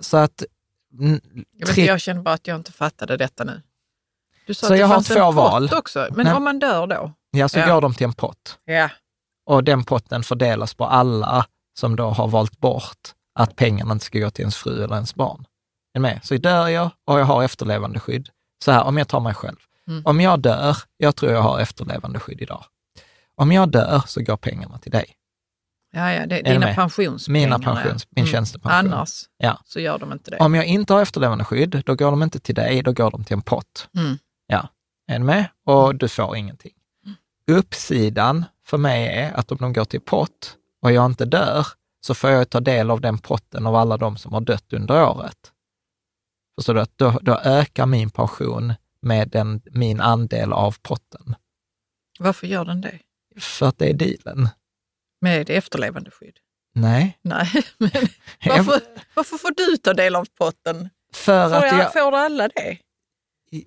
[0.00, 0.44] Så att...
[0.98, 1.20] mm,
[1.52, 3.62] Jag, tre- jag känner bara att jag inte fattade detta nu.
[4.46, 5.70] Du sa Så att det jag har fanns två en pott val.
[5.76, 6.08] också.
[6.16, 6.34] Men Nej.
[6.34, 7.12] om man dör då?
[7.30, 7.74] Ja, så Ja.
[7.74, 8.58] går de till en pott.
[8.64, 8.90] Ja.
[9.46, 11.46] och den potten fördelas på alla
[11.78, 13.08] som då har valt bort
[13.38, 15.44] att pengarna inte ska gå till ens fru eller ens barn.
[15.94, 16.20] Är med?
[16.22, 18.28] Så dör jag och jag har efterlevandeskydd.
[18.64, 19.56] Så här, om jag tar mig själv.
[19.88, 20.02] Mm.
[20.06, 22.64] Om jag dör, jag tror jag har efterlevandeskydd idag.
[23.36, 25.04] Om jag dör så går pengarna till dig.
[25.92, 27.40] Ja, ja, det är dina pensionspengar.
[27.40, 28.32] Mina pensions, min Mm.
[28.32, 28.92] tjänstepension.
[28.92, 29.58] Annars Ja.
[29.64, 30.36] så gör de inte det.
[30.36, 33.34] Om jag inte har efterlevandeskydd, då går de inte till dig, då går de till
[33.34, 33.88] en pott.
[33.96, 34.18] Mm.
[34.46, 34.68] Ja,
[35.08, 35.44] är ni med?
[35.66, 36.72] Och du får ingenting.
[37.50, 41.66] Uppsidan för mig är att om de går till pott och jag inte dör,
[42.06, 45.08] så får jag ta del av den potten av alla de som har dött under
[45.08, 45.52] året.
[46.58, 46.80] Förstår du?
[46.80, 51.34] Att då, då ökar min pension med den, min andel av potten.
[52.18, 52.98] Varför gör den det?
[53.40, 54.48] För att det är dealen.
[55.20, 56.38] Med efterlevandeskydd?
[56.74, 57.18] Nej.
[57.22, 57.90] Nej, men
[58.46, 58.80] varför,
[59.14, 60.90] varför får du ta del av potten?
[61.14, 62.78] För Får, att jag, jag, får alla det?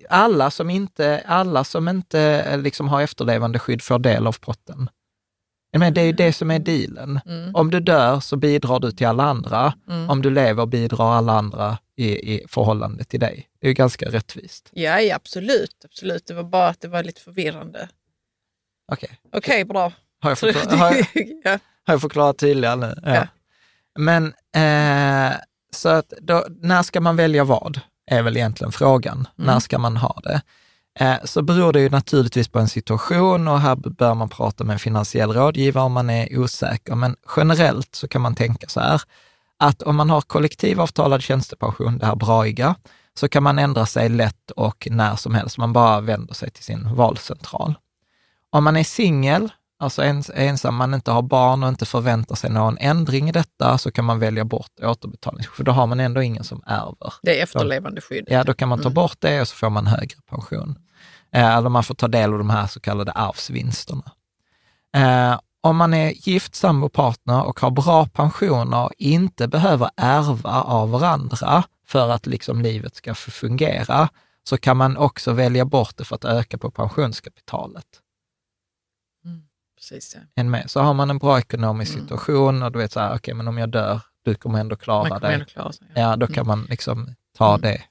[0.08, 4.90] alla som inte, alla som inte eh, liksom har efterlevandeskydd får del av potten.
[5.76, 7.20] Men det är ju det som är dealen.
[7.26, 7.54] Mm.
[7.54, 9.72] Om du dör så bidrar du till alla andra.
[9.88, 10.10] Mm.
[10.10, 13.48] Om du lever bidrar alla andra i, i förhållande till dig.
[13.60, 14.68] Det är ju ganska rättvist.
[14.72, 15.76] Ja, ja, absolut.
[15.84, 16.26] absolut.
[16.26, 17.88] Det var bara att det var lite förvirrande.
[18.92, 19.92] Okej, Okej, bra.
[20.20, 21.06] har, jag förklar- har, jag-
[21.44, 21.58] ja.
[21.84, 22.94] har jag förklarat tydligare nu?
[23.04, 23.14] Ja.
[23.14, 23.26] Ja.
[23.98, 25.36] Men eh,
[25.74, 27.80] så att då, när ska man välja vad?
[28.10, 29.28] Är väl egentligen frågan.
[29.36, 30.42] När ska man ha det?
[31.00, 34.72] Eh, så beror det ju naturligtvis på en situation och här bör man prata med
[34.72, 36.94] en finansiell rådgivare om man är osäker.
[36.94, 39.02] Men generellt så kan man tänka så här,
[39.58, 42.74] att om man har kollektivavtalad tjänstepension, det här braiga,
[43.14, 45.58] så kan man ändra sig lätt och när som helst.
[45.58, 47.74] Man bara vänder sig till sin valcentral.
[48.50, 52.50] Om man är singel, alltså ens, ensam, man inte har barn och inte förväntar sig
[52.50, 56.22] någon ändring i detta, så kan man välja bort återbetalningsskydd, för då har man ändå
[56.22, 57.12] ingen som ärver.
[57.22, 58.32] Det är efterlevandeskyddet.
[58.34, 58.94] Ja, då kan man ta Mm.
[58.94, 60.78] bort det och så får man högre pension.
[61.32, 64.12] Eh, Eller man får ta del av de här så kallade arvsvinsterna.
[64.96, 70.62] Eh, om man är gift, sambo, partner och har bra pensioner och inte behöver ärva
[70.62, 74.08] av varandra för att liksom livet ska fungera,
[74.44, 77.86] så kan man också välja bort det för att öka på pensionskapitalet.
[79.76, 80.16] Precis.
[80.36, 80.70] Än med.
[80.70, 82.04] Så har man en bra ekonomisk Mm.
[82.04, 85.18] situation och du vet så här, okej, men om jag dör, du kommer ändå klara
[85.18, 85.44] dig.
[85.46, 85.86] klara sig.
[85.94, 86.00] Ja.
[86.00, 87.60] Ja, då kan man liksom ta Mm.
[87.60, 87.82] det.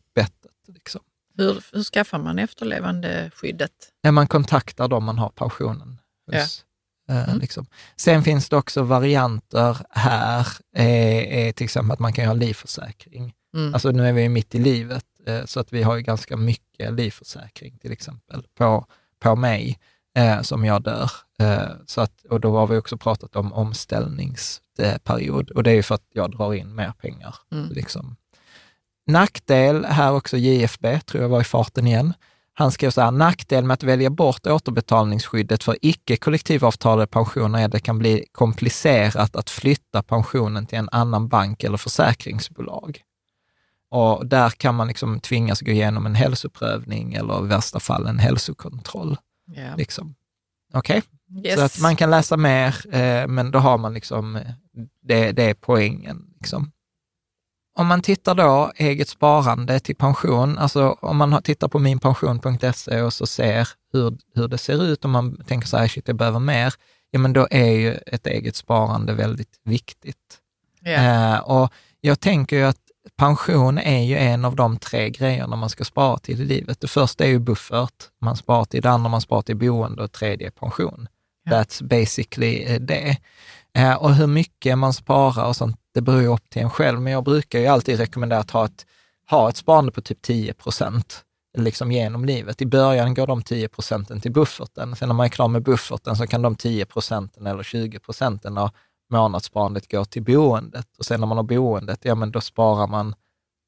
[1.38, 3.72] Hur, hur skaffar man efterlevandeskyddet?
[4.04, 6.00] när man kontaktar dem man har pensionen
[6.32, 6.64] hos.
[7.10, 7.40] Eh, Mm.
[7.40, 7.66] liksom.
[7.96, 13.34] Sen finns det också varianter här, eh, är till exempel att man kan ha livförsäkring.
[13.56, 13.74] Mm.
[13.74, 16.94] Alltså nu är vi mitt i livet, eh, så att vi har ju ganska mycket
[16.94, 18.86] livförsäkring till exempel på,
[19.20, 19.80] på mig
[20.18, 21.12] eh, som jag dör.
[21.40, 25.84] Eh, så att, och då har vi också pratat om omställningsperiod och det är ju
[25.84, 27.36] för att jag drar in mer pengar.
[27.52, 27.70] Mm.
[27.70, 28.16] Liksom.
[29.08, 32.14] Nackdel, här också JFB, tror jag var i farten igen.
[32.53, 37.66] Han skrev så här, nackdel med att välja bort återbetalningsskyddet för icke kollektivavtalade pensioner är
[37.66, 43.01] att det kan bli komplicerat att flytta pensionen till en annan bank eller försäkringsbolag.
[43.89, 48.20] Och där kan man liksom tvingas gå igenom en hälsoprövning eller i värsta fall en
[48.20, 49.18] hälsokontroll.
[49.55, 49.76] Ja.
[49.76, 50.16] Liksom.
[50.74, 51.01] Okej?
[51.43, 51.55] Yes.
[51.55, 54.41] Så att man kan läsa mer, eh, men då har man liksom, eh,
[55.01, 56.26] det, det är poängen.
[56.39, 56.72] Liksom.
[57.78, 63.13] Om man tittar då eget sparande till pension, alltså om man tittar på minpension.se och
[63.13, 66.39] så ser hur, hur det ser ut, om man tänker så här, shit, jag behöver
[66.39, 66.73] mer,
[67.11, 70.38] ja men då är ju ett eget sparande väldigt viktigt.
[70.82, 70.91] ja.
[70.91, 72.82] Eh, och jag tänker ju att
[73.17, 76.82] pension är ju en av de tre grejerna man ska spara till i livet.
[76.82, 80.11] Det första är ju buffert, man sparar till det andra man sparar till boende och
[80.11, 81.07] tredje är pension.
[81.43, 81.51] Ja.
[81.51, 83.17] That's basically eh, det.
[83.73, 87.02] Eh, och hur mycket man sparar och sånt, det beror ju upp till en själv.
[87.02, 88.86] Men jag brukar ju alltid rekommendera att ha ett,
[89.30, 91.24] ha ett sparande på typ 10 procent
[91.58, 92.62] liksom genom livet.
[92.62, 94.95] I början går de 10 procenten till bufferten.
[94.95, 98.58] Sen när man är klar med bufferten så kan de 10 procenten eller 20 procenten
[98.58, 98.70] av
[99.10, 100.88] månadssparandet gå till boendet.
[100.98, 103.16] Och sen när man har boendet, ja men då sparar man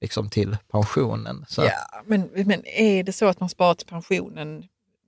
[0.01, 1.45] liksom till pensionen.
[1.47, 4.63] Så ja, men, men är det så att man sparar till pensionen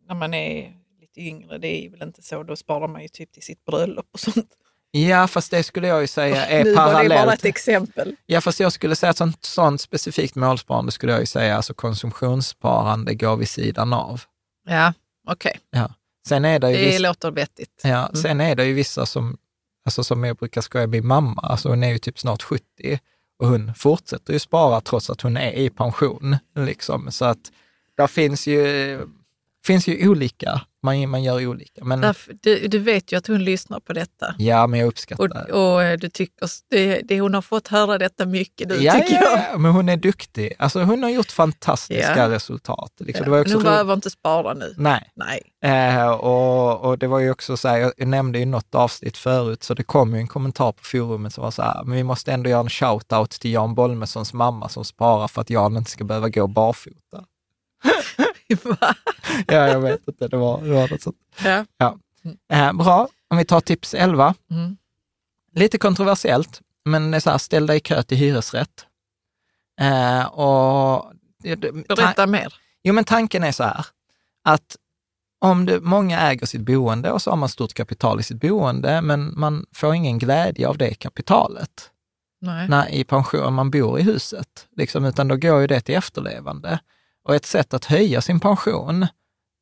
[0.07, 1.57] när man är lite yngre?
[1.57, 4.57] Det är väl inte så, då sparar man ju typ till sitt bröllop och sånt
[4.91, 7.25] ja, fast det skulle jag ju säga är nu var det parallellt.
[7.25, 8.15] bara ett exempel.
[8.25, 11.73] Ja, fast jag skulle säga att sånt, sånt specifikt målsparande skulle jag ju säga, alltså
[11.73, 14.21] konsumtionssparande går vid sidan av.
[14.67, 14.93] Ja,
[15.27, 15.59] okej.
[15.71, 15.89] Ja.
[16.27, 17.81] Sen är det ju Det vissa, låter vettigt.
[17.83, 18.15] ja, Mm.
[18.21, 19.37] sen är det ju vissa som,
[19.85, 22.63] alltså som jag brukar skoja, min mamma, alltså hon är ju typ snart 70
[23.39, 26.37] och hon fortsätter ju spara trots att hon är i pension.
[26.55, 27.11] Liksom.
[27.11, 27.51] Så att
[27.97, 28.99] där finns ju,
[29.65, 31.84] finns ju olika, man, man gör olika.
[31.84, 34.36] Men Därför, du, du vet ju att hon lyssnar på detta.
[34.38, 37.97] ja, men jag uppskattar Och, och eh, du tycker, det, det, hon har fått höra
[37.97, 39.45] detta mycket nu ja, tycker ja, jag.
[39.53, 40.53] ja, men hon är duktig.
[40.59, 42.29] Alltså hon har gjort fantastiska Ja.
[42.29, 42.91] resultat.
[42.99, 43.19] Liksom.
[43.19, 44.73] Ja, Det var också hon roligt- behöver inte spara nu.
[44.77, 45.41] Nej, Nej.
[45.63, 49.17] Eh, och, och det var ju också så här, jag- jag nämnde ju något avsnitt
[49.17, 52.03] förut, så det kom ju en kommentar på forumet som var så här, men vi
[52.03, 55.91] måste ändå göra en shout-out till Jan Bolmessons mamma som sparar för att Jan inte
[55.91, 57.23] ska behöva gå barfota.
[58.63, 58.95] Va?
[59.47, 61.17] Ja, jag vet inte, det var, det var något sånt.
[61.77, 61.97] ja.
[62.53, 64.33] Eh, bra, om vi tar tips 11.
[64.51, 64.77] Mm.
[65.55, 68.85] Lite kontroversiellt, men det är så här, ställ dig i kö till hyresrätt.
[69.79, 71.13] Eh, och,
[71.87, 72.53] Berätta mer.
[72.83, 73.85] Jo, men tanken är så här,
[74.43, 74.77] att
[75.39, 79.01] om det, många äger sitt boende och så har man stort kapital i sitt boende,
[79.01, 81.91] men man får ingen glädje av det kapitalet
[82.41, 82.67] Nej.
[82.69, 85.95] när i pension, om man bor i huset, liksom, utan då går ju det till
[85.95, 86.79] efterlevande.
[87.24, 89.07] Och ett sätt att höja sin pension,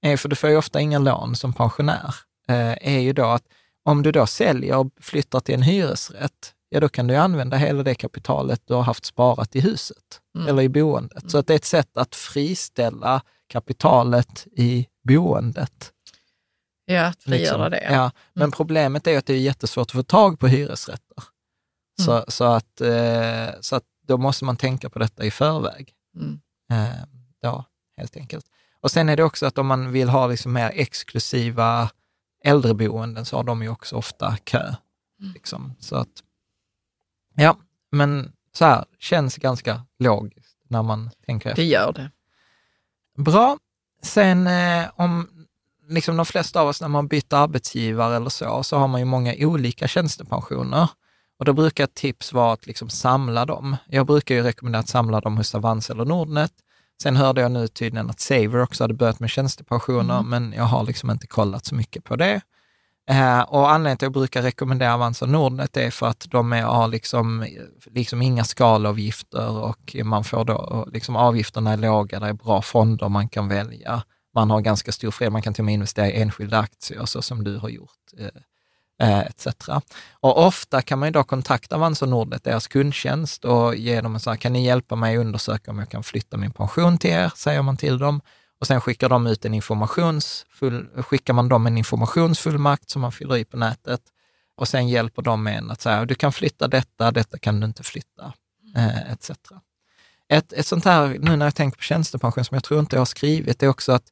[0.01, 2.15] är, för du får ju ofta inga lån som pensionär,
[2.47, 3.43] eh, är ju då att
[3.83, 7.83] om du då säljer och flyttar till en hyresrätt, ja då kan du använda hela
[7.83, 10.47] det kapitalet du har haft sparat i huset Mm.
[10.47, 11.31] eller i boendet.
[11.31, 15.91] Så att det är ett sätt att friställa kapitalet i boendet.
[16.85, 17.71] Ja, att frigöra liksom.
[17.71, 17.83] det.
[17.93, 18.11] Ja.
[18.33, 18.51] Men Mm.
[18.51, 21.23] problemet är att det är jättesvårt att få tag på hyresrätter.
[22.01, 22.23] Så, Mm.
[22.27, 25.93] så, att, eh, så att då måste man tänka på detta i förväg.
[26.15, 26.39] Mm.
[26.71, 27.03] Eh,
[27.41, 27.65] ja,
[27.97, 28.45] helt enkelt.
[28.81, 31.89] Och sen är det också att om man vill ha liksom mer exklusiva
[32.43, 34.75] äldreboenden så har de ju också ofta kö.
[35.19, 35.33] Mm.
[35.33, 35.75] Liksom.
[35.79, 36.23] Så att,
[37.35, 37.57] ja,
[37.91, 41.63] men så här, känns ganska logiskt när man tänker efter.
[41.63, 42.11] Det gör det.
[43.17, 43.57] Bra.
[44.01, 45.27] Sen eh, om
[45.89, 49.05] liksom de flesta av oss när man byter arbetsgivare eller så, så har man ju
[49.05, 50.89] många olika tjänstepensioner.
[51.37, 53.77] Och då brukar ett tips vara att liksom samla dem.
[53.87, 56.51] Jag brukar ju rekommendera att samla dem hos Avanza eller Nordnet.
[57.03, 60.29] Sen hörde jag nu tydligen att Saver också hade börjat med tjänstepensioner, Mm.
[60.29, 62.41] men jag har liksom inte kollat så mycket på det.
[63.09, 66.61] Eh, och anledningen till att jag brukar rekommendera Avanza Nordnet är för att de är,
[66.61, 67.45] har liksom,
[67.85, 73.09] liksom inga skalavgifter och man får då, liksom avgifterna är låga, det är bra fonder
[73.09, 74.03] man kan välja.
[74.35, 77.21] Man har ganska stor frihet, man kan till och med investera i enskilda aktier så
[77.21, 77.89] som du har gjort.
[78.17, 78.27] Eh,
[79.01, 79.47] Eh, etc.
[80.11, 84.19] Och ofta kan man ju då kontakta Avanza Nordnet, deras kundtjänst och ge dem en
[84.19, 87.09] sån här, kan ni hjälpa mig att undersöka om jag kan flytta min pension till
[87.09, 88.21] er, säger man till dem.
[88.59, 93.37] Och sen skickar de ut en informationsfull, skickar man dem en informationsfullmakt som man fyller
[93.37, 94.01] i på nätet
[94.55, 97.65] och sen hjälper de med en att säga, du kan flytta detta, detta kan du
[97.65, 98.33] inte flytta,
[98.75, 99.31] eh, etc.
[100.29, 103.01] Ett, ett sånt här, nu när jag tänker på tjänstepension, som jag tror inte jag
[103.01, 104.11] har skrivit, är också att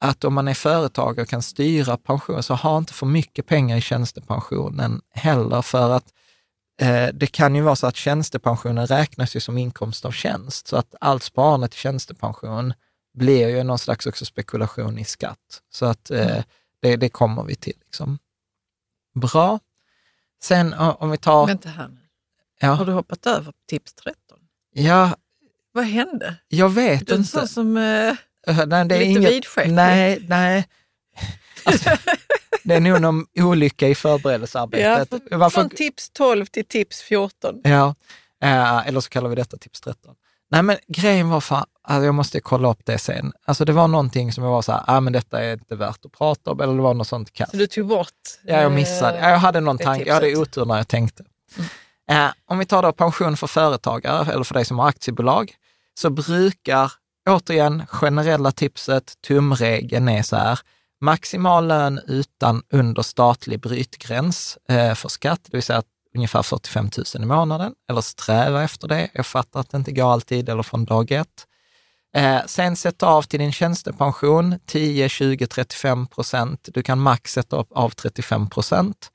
[0.00, 3.76] att om man är företagare och kan styra pension, så ha inte för mycket pengar
[3.76, 6.12] i tjänstepensionen heller, för att
[6.80, 10.76] eh, det kan ju vara så att tjänstepensionen räknas ju som inkomst av tjänst, så
[10.76, 12.74] att allt sparande till tjänstepension
[13.14, 15.62] blir ju någon slags också spekulation i skatt.
[15.70, 16.42] Så att eh,
[16.82, 17.76] det, det kommer vi till.
[17.84, 18.18] Liksom.
[19.14, 19.60] Bra.
[20.42, 21.46] Sen om vi tar...
[21.46, 22.00] Vänta här nu.
[22.60, 24.18] Har Ja, du hoppat över tips 13?
[24.74, 25.16] ja
[25.72, 26.36] Vad hände?
[26.48, 27.48] jag vet Du inte.
[27.48, 27.76] som...
[27.76, 28.14] Eh,
[28.48, 29.32] Eh, Nej, det är Lite
[29.64, 29.74] inget.
[29.74, 30.68] Nej, nej.
[31.64, 31.90] Alltså,
[32.64, 35.08] det är nog någon olycka i ja, förberedelsearbetet.
[35.08, 37.60] för, Varför, Från tips 12 till tips 14.
[37.64, 37.94] ja,
[38.42, 40.14] eh, eller så kallar vi detta tips 13.
[40.50, 43.32] Nej, men grejen var fan, alltså jag måste kolla upp det sen.
[43.44, 46.04] Alltså det var någonting som jag var så här, ah, men detta är inte värt
[46.04, 47.50] att prata om, eller det var något sånt kast.
[47.50, 48.08] Så du tog bort...
[48.44, 49.18] Ja, jag missade.
[49.18, 51.24] Ja, Jag hade någon tanke, jag hade otur när jag tänkte.
[52.10, 55.54] Eh, om vi tar då pension för företagare, eller för dig som har aktiebolag,
[55.94, 56.92] så brukar,
[57.28, 60.58] återigen, generella tipset, tumregeln är så här,
[61.00, 65.82] maximal lön utan under statlig brytgräns eh, för skatt, det vill säga
[66.14, 69.08] ungefär 45 000 i månaden, eller sträva efter det.
[69.12, 71.46] Jag fattar att det inte går alltid, eller från dag ett.
[72.14, 76.68] Eh, sen sätta av till din tjänstepension 10, 20, 35 procent.
[76.72, 79.10] Du kan max sätta av 35 procent.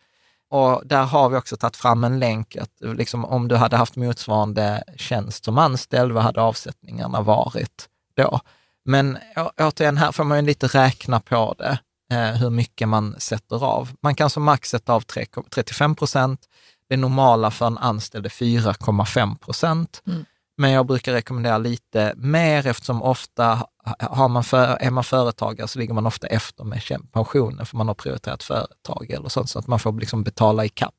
[0.49, 3.95] Och där har vi också tagit fram en länk att liksom, om du hade haft
[3.95, 8.39] motsvarande tjänst som anställd, vad hade avsättningarna varit då?
[8.85, 11.79] Men å- återigen, här får man ju lite räkna på det,
[12.11, 13.89] eh, hur mycket man sätter av.
[14.01, 16.39] Man kan som max sätta av 3, 35 procent.
[16.89, 20.01] Det normala för en anställd är 4,5 procent.
[20.57, 23.67] Men jag brukar rekommendera lite mer eftersom ofta
[23.99, 27.87] har man för, är man företagare så ligger man ofta efter med pensionen för man
[27.87, 30.93] har prioriterat företag eller sånt så att man får liksom betala i kapp.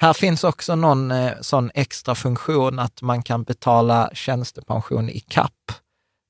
[0.00, 5.72] Här finns också någon eh, sån extra funktion att man kan betala tjänstepension i kapp.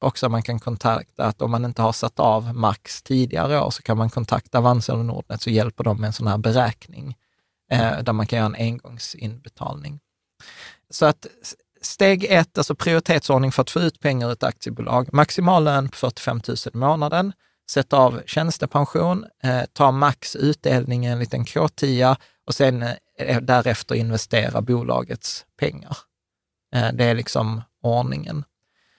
[0.01, 3.83] Också man kan kontakta att om man inte har satt av max tidigare år så
[3.83, 7.17] kan man kontakta Avanza eller Nordnet så hjälper de med en sån här beräkning
[7.71, 10.01] eh, där man kan göra en engångsinbetalning.
[10.91, 11.27] Så att
[11.83, 15.13] steg ett, alltså prioritetsordning för att få ut pengar ur ett aktiebolag.
[15.13, 17.33] Maximal lön på 45 000 i månaden.
[17.71, 22.83] Sätt av tjänstepension, eh, ta max utdelning i en liten K10 och sen
[23.19, 25.97] eh, därefter investera bolagets pengar.
[26.75, 28.45] Eh, det är liksom ordningen.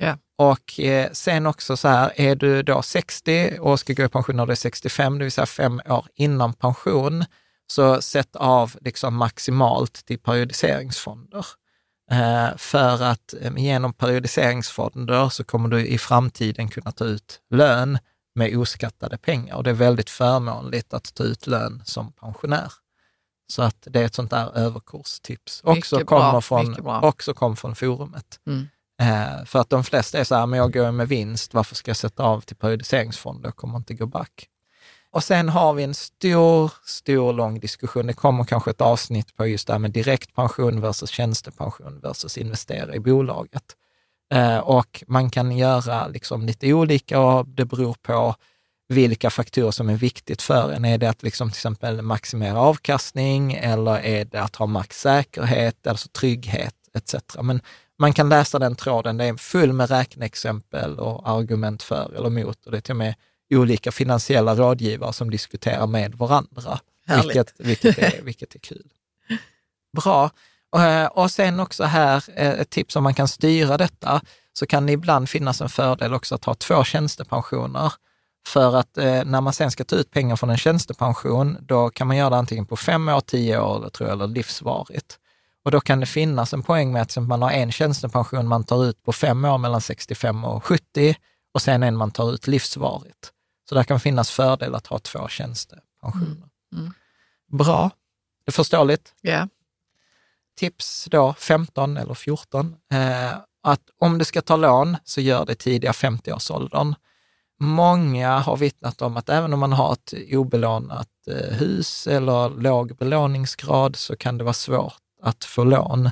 [0.02, 0.18] Ja.
[0.38, 4.36] Och eh, sen också så här, är du då 60 och ska gå i pension
[4.36, 7.26] när du är 65, det vill säga fem år innan pension,
[7.68, 11.46] så sätt av liksom maximalt till periodiseringsfonder.
[12.12, 18.00] Eh, för att eh, genom periodiseringsfonder så kommer du i framtiden kunna ta ut lön
[18.36, 22.72] med oskattade pengar och det är väldigt förmånligt att ta ut lön som pensionär.
[23.52, 25.62] Så att det är ett sånt där överkurstips.
[25.64, 28.40] Också Mycket bra, kommer från, också kom från forumet.
[28.48, 28.68] Mm.
[29.00, 31.90] Eh, för att de flesta är så här, men jag går med vinst, varför ska
[31.90, 33.48] jag sätta av till periodiseringsfonder?
[33.48, 34.48] Jag kommer inte gå back.
[35.12, 38.08] Och sen har vi en stor, stor lång diskussion.
[38.08, 42.96] Det kommer kanske ett avsnitt på just det här med direktpension versus tjänstepension versus investera
[42.96, 43.64] i bolaget.
[44.34, 48.36] Eh, och man kan göra liksom lite olika och det beror på
[48.90, 50.86] vilka faktorer som är viktigt för en.
[50.86, 55.88] Är det att liksom till exempel maximera avkastning eller är det att ha max säkerhet,
[55.88, 57.16] alltså trygghet etc.
[57.42, 57.62] Men
[58.00, 62.66] man kan läsa den tråden, det är full med räkneexempel och argument för eller emot
[62.66, 63.16] och det är till och med
[63.54, 67.26] olika finansiella rådgivare som diskuterar med varandra, Härligt.
[67.36, 68.88] vilket, vilket, är, vilket är kul.
[70.04, 70.30] Bra.
[70.76, 74.22] Eh, Och sen också här eh, ett tips om man kan styra detta,
[74.54, 77.94] så kan det ibland finnas en fördel också att ha två tjänstepensioner.
[78.48, 82.08] För att eh, när man sen ska ta ut pengar från en tjänstepension, då kan
[82.08, 85.20] man göra det antingen på fem år, tio år tror jag, eller livsvarigt.
[85.64, 88.86] Och då kan det finnas en poäng med att man har en tjänstepension man tar
[88.86, 91.16] ut på fem år mellan 65 och 70
[91.54, 93.32] och sen en man tar ut livsvarigt.
[93.70, 96.50] Så där kan finnas fördel att ha två tjänstepensioner.
[96.74, 96.94] Mm.
[97.52, 97.92] Bra.
[98.46, 99.14] Det är förståeligt.
[99.22, 99.48] Ja.
[100.58, 102.76] Tips då 15 eller 14.
[102.92, 103.34] Eh,
[103.64, 106.96] att om du ska ta lån så gör det tidiga 50-årsåldern.
[107.60, 112.96] Många har vittnat om att även om man har ett obelånat eh, hus eller låg
[112.96, 116.10] belåningsgrad så kan det vara svårt att få lån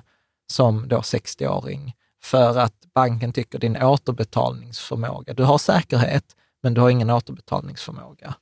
[0.52, 1.94] som då 60-åring
[2.24, 8.36] för att banken tycker din återbetalningsförmåga, du har säkerhet men du har ingen återbetalningsförmåga.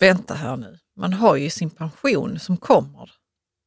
[0.00, 3.10] Vänta här nu, man har ju sin pension som kommer.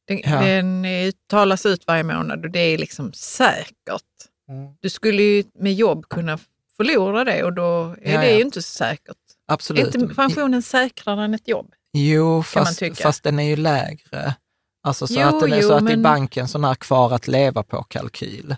[0.06, 0.40] Den, Ja.
[0.40, 0.86] den
[1.26, 4.02] talas ut varje månad och det är liksom säkert.
[4.48, 4.72] Mm.
[4.80, 6.38] Du skulle ju med jobb kunna
[6.76, 8.36] förlora det och då är Ja, det ja.
[8.36, 9.16] ju inte så säkert.
[9.48, 9.94] Är Absolut.
[9.94, 11.72] inte pensionen säkrare än ett jobb?
[11.92, 14.34] Jo, fast, fast den är ju lägre.
[14.88, 17.14] Alltså så Jo, att den är jo, så att i men- banken sån här kvar
[17.14, 18.56] att leva på-kalkyl.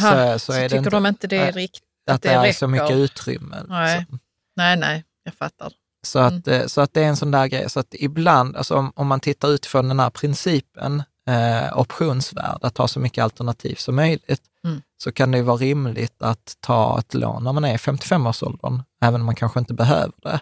[0.00, 1.82] Så- så, så det tycker inte- de inte det är nej, riktigt?
[2.10, 3.56] Att, det, är så mycket utrymme.
[3.68, 3.98] Nej.
[3.98, 4.18] liksom.
[4.56, 5.72] Nej, nej, jag fattar.
[6.06, 7.70] Så att, eh, så att det är en sån där grej.
[7.70, 12.78] Så att ibland, alltså om, om man tittar utifrån den här principen, eh, optionsvärd, att
[12.78, 14.82] ha så mycket alternativ som möjligt, Mm.
[15.02, 18.82] så kan det ju vara rimligt att ta ett lån när man är i 55-årsåldern,
[19.02, 20.40] även om man kanske inte behöver det,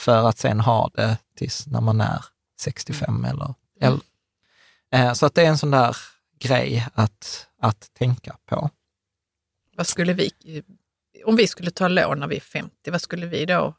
[0.00, 2.24] för att sen ha det tills när man är
[2.60, 4.00] 65 eller äldre.
[4.92, 5.96] Eh, så att det är en sån där
[6.38, 8.70] grej att, att tänka på.
[9.76, 10.30] Vad skulle vi,
[11.24, 13.74] om vi skulle ta lån när vi är 50, vad skulle vi då?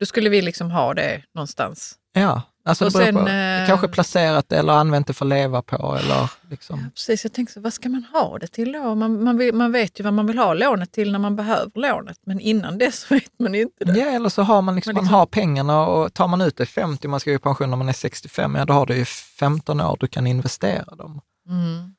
[0.00, 1.98] Då skulle vi liksom ha det någonstans.
[2.12, 5.62] Ja, alltså Och sen, på, eh, kanske placerat det eller använt det för att leva
[5.62, 6.90] på eller liksom.
[6.94, 8.94] Precis, jag tänkte så, vad ska man ha det till då?
[8.94, 11.70] Man, man, vill, man vet ju vad man vill ha lånet till när man behöver
[11.74, 13.98] lånet, men innan dess vet man inte det.
[13.98, 16.66] Ja, eller så har man, liksom, man liksom- har pengarna och tar man ut det
[16.66, 19.04] 50, man ska ju i pension när man är 65, ja då har du ju
[19.04, 21.20] 15 år du kan investera dem.
[21.48, 21.94] Mm.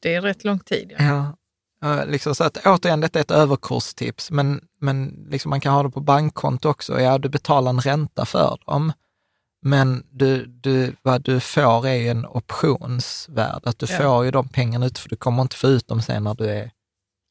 [0.00, 0.92] Det är rätt lång tid.
[0.98, 1.04] Ja.
[1.04, 1.36] Ja.
[1.80, 5.82] Ja, liksom, så att återigen, detta är ett överkurstips, men, men liksom man kan ha
[5.82, 7.00] det på bankkonto också.
[7.00, 8.92] Ja, du betalar en ränta för dem,
[9.64, 13.98] men du, du, vad du får är ju en optionsvärde, att du Ja.
[13.98, 16.50] får ju de pengarna ut, för du kommer inte få ut dem sen när du
[16.50, 16.70] är,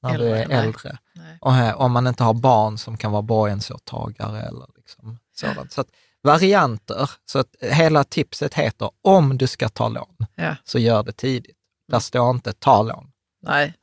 [0.01, 0.57] när du Äldre, är nej.
[0.57, 0.97] äldre.
[1.15, 1.37] Nej.
[1.41, 5.71] Och här, om man inte har barn som kan vara borgensåtagare eller liksom sådant.
[5.71, 5.87] Så att
[6.23, 10.55] varianter, så att hela tipset heter om du ska ta lån, Ja.
[10.63, 11.57] så gör det tidigt.
[11.87, 13.11] Där står inte ta lån.
[13.41, 13.73] Nej.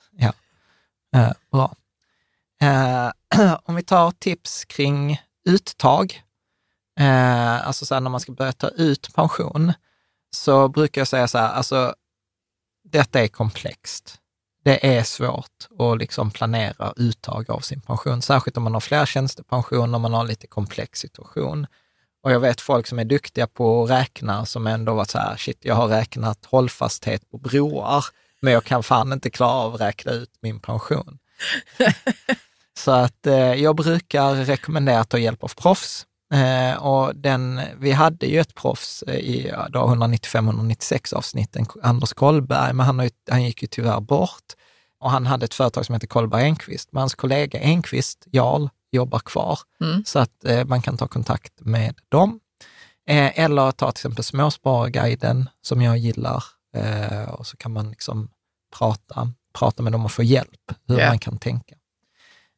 [1.17, 1.75] Eh, bra.
[2.63, 3.11] Eh,
[3.65, 6.23] om vi tar tips kring uttag,
[7.01, 9.73] eh, alltså så här, när man ska börja ta ut pension,
[10.31, 11.95] så brukar jag säga så här, alltså
[12.85, 14.17] detta är komplext.
[14.65, 19.07] Det är svårt att liksom planera uttag av sin pension, särskilt om man har fler
[19.07, 21.67] tjänstepensioner, man har en lite komplex situation.
[22.23, 25.37] Och jag vet folk som är duktiga på att räkna, som ändå varit så här,
[25.37, 28.05] shit, jag har räknat hållfasthet på broar,
[28.41, 31.19] men jag kan fan inte klara av att räkna ut min pension.
[32.79, 36.07] så att eh, jag brukar rekommendera att ta hjälp av proffs.
[36.35, 42.13] Eh, och den, vi hade ju ett proffs eh, i ja, då 195-196 avsnitten, Anders
[42.13, 44.45] Kollberg, men han, har ju, han gick ju tyvärr bort.
[45.01, 49.19] Och han hade ett företag som heter Kollberg Enqvist, men hans kollega Enqvist, Jarl, jobbar
[49.19, 49.59] kvar.
[49.81, 50.03] Mm.
[50.07, 52.41] Så att eh, man kan ta kontakt med dem.
[53.09, 56.45] Eh, eller ta till exempel Småspararguiden som jag gillar.
[56.77, 58.29] Eh, och så kan man liksom
[58.79, 61.09] prata, prata med dem och få hjälp hur Ja.
[61.09, 61.75] man kan tänka.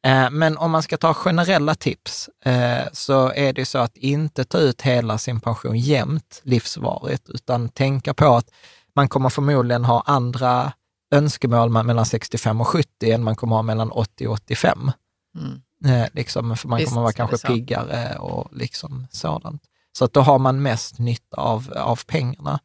[0.05, 4.43] Eh, men om man ska ta generella tips eh, så är det så att inte
[4.43, 8.49] ta ut hela sin pension jämnt livsvarigt, utan tänka på att
[8.95, 10.73] man kommer förmodligen ha andra
[11.11, 14.91] önskemål mellan 65 och 70 än man kommer ha mellan 80 och 85.
[15.37, 15.61] Mm.
[15.85, 19.63] Eh, liksom, för man Visst, kommer vara kanske piggare och liksom sådant.
[19.97, 22.59] Så att då har man mest nytta av, av pengarna.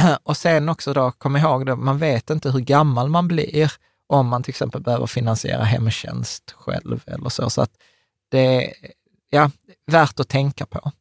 [0.22, 3.72] Och sen också då, kom ihåg det, man vet inte hur gammal man blir
[4.08, 7.50] om man till exempel behöver finansiera hemtjänst själv eller så.
[7.50, 7.70] Så att
[8.30, 8.72] det är
[9.30, 9.50] ja,
[9.86, 10.92] värt att tänka på.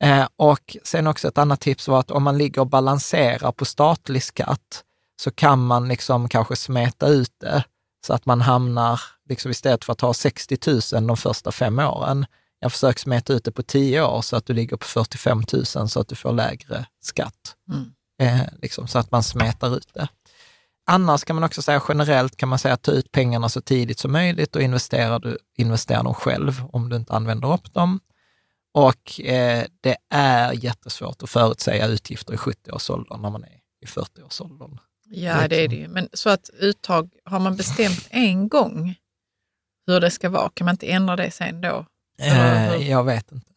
[0.00, 3.64] Eh, och sen också ett annat tips var att om man ligger och balanserar på
[3.64, 4.84] statlig skatt
[5.16, 7.64] så kan man liksom kanske smeta ut det
[8.06, 10.58] så att man hamnar, liksom istället för att ha 60
[10.94, 12.26] 000 de första fem åren,
[12.58, 15.66] jag försöker smeta ut det på 10 år så att du ligger på 45 000
[15.66, 17.56] så att du får lägre skatt.
[17.68, 17.92] Mm.
[18.20, 20.08] Eh, liksom, så att man smetar ut det.
[20.86, 24.12] Annars kan man också säga generellt kan man säga ta ut pengarna så tidigt som
[24.12, 28.00] möjligt och investera, du, investera dem själv om du inte använder upp dem.
[28.72, 34.78] Och eh, det är jättesvårt att förutsäga utgifter i 70-årsåldern när man är i 40-årsåldern.
[35.04, 35.88] Ja, det är det ju.
[35.88, 38.94] Men så att uttag, har man bestämt en gång
[39.86, 41.86] hur det ska vara, kan man inte ändra det sen då?
[42.20, 43.50] Eh, jag vet inte.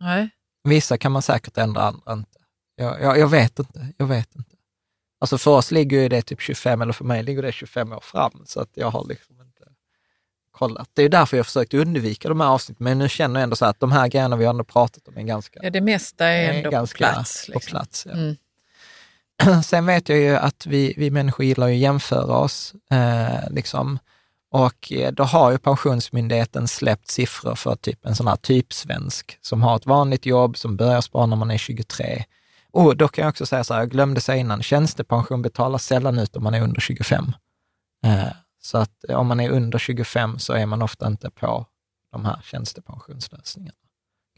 [0.00, 0.30] Nej.
[0.64, 2.38] Vissa kan man säkert ändra, andra inte.
[2.76, 3.88] Jag, jag, jag vet inte.
[3.96, 4.49] Jag vet inte.
[5.22, 8.00] Alltså för oss ligger ju det typ 25, eller för mig ligger det 25 år
[8.00, 9.64] fram, så att jag har liksom inte
[10.50, 10.90] kollat.
[10.92, 13.64] Det är därför jag försökt undvika de här avsnitten, men nu känner jag ändå så
[13.64, 16.70] att de här grejerna vi har pratat om är ganska, Ja, det mesta är ändå
[16.70, 17.46] ganska på plats.
[17.46, 17.70] På Liksom.
[17.70, 18.12] plats ja.
[18.12, 18.36] Mm.
[19.62, 22.74] Sen vet jag ju att vi, vi människor gillar att jämföra oss.
[22.90, 23.98] Eh, liksom.
[24.50, 29.62] Och eh, då har ju Pensionsmyndigheten släppt siffror för typ en sån här typsvensk som
[29.62, 32.24] har ett vanligt jobb, som börjar spara när man är 23.
[32.72, 36.18] Och då kan jag också säga så här, jag glömde säga innan, tjänstepension betalas sällan
[36.18, 37.32] ut om man är under 25.
[38.06, 41.66] Eh, så att om man är under 25 så är man ofta inte på
[42.12, 43.76] de här tjänstepensionslösningarna.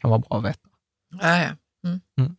[0.00, 0.68] kan vara bra att veta.
[1.20, 1.50] Ja, ja.
[2.18, 2.36] Mm.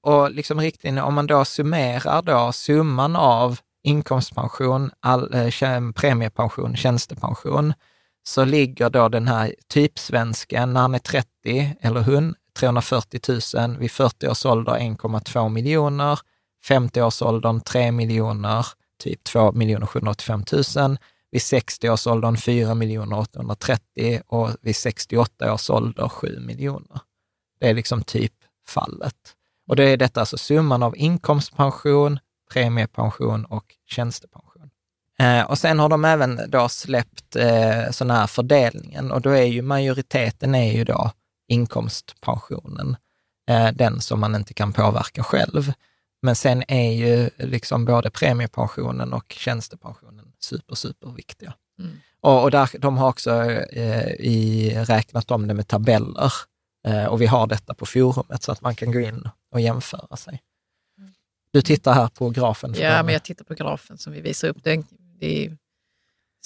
[0.00, 7.74] Och liksom riktlinjer, om man då summerar då summan av inkomstpension, all, eh, premiepension, tjänstepension,
[8.22, 13.20] så ligger då den här typsvensken när han är 30, eller hon, 340
[13.54, 16.18] 000, vid 40 års ålder 1,2 miljoner,
[16.64, 18.66] 50 års åldern 3 miljoner,
[19.02, 19.52] typ 2
[19.86, 20.44] 785
[20.76, 20.98] 000,
[21.30, 22.72] vid 60 års åldern 4
[23.18, 27.00] 830 och vid 68 års ålder 7 miljoner.
[27.60, 28.32] Det är liksom typ
[28.68, 29.34] fallet.
[29.66, 32.18] Och det är detta alltså summan av inkomstpension,
[32.52, 34.70] premiepension och tjänstepension.
[35.18, 39.44] Eh, och sen har de även då släppt eh, sån här fördelningen och då är
[39.44, 41.10] ju majoriteten är ju då
[41.48, 42.96] inkomstpensionen,
[43.50, 45.72] eh, den som man inte kan påverka själv.
[46.22, 51.54] Men sen är ju liksom både premiepensionen och tjänstepensionen super, super viktiga.
[51.78, 51.96] Mm.
[52.20, 56.32] Och, och där, de har också eh, i, räknat om det med tabeller
[56.86, 60.16] eh, och vi har detta på forumet så att man kan gå in och jämföra
[60.16, 60.42] sig.
[61.50, 62.74] Du tittar här på grafen.
[62.78, 64.56] Ja, men jag tittar på grafen som vi visar upp.
[64.62, 64.82] Det,
[65.20, 65.56] det är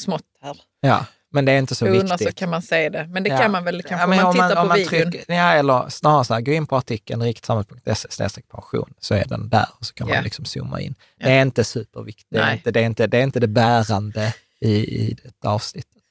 [0.01, 0.57] smått här.
[0.81, 2.29] Ja, men det är inte så Under viktigt.
[2.29, 3.07] så kan man se det.
[3.07, 3.39] Men det Ja.
[3.39, 5.11] kan man väl kanske Ja, om man tittar om på man videon.
[5.13, 9.49] trycker- ja, eller snarare så här, gå in på artikeln riktsamhället.se pension, så är den
[9.49, 10.15] där och så kan Ja.
[10.15, 10.95] man liksom zooma in.
[11.17, 11.27] Ja.
[11.27, 14.35] Det är inte superviktigt, det är inte det, är inte, det är inte det bärande
[14.61, 16.03] i, i detta avsnittet.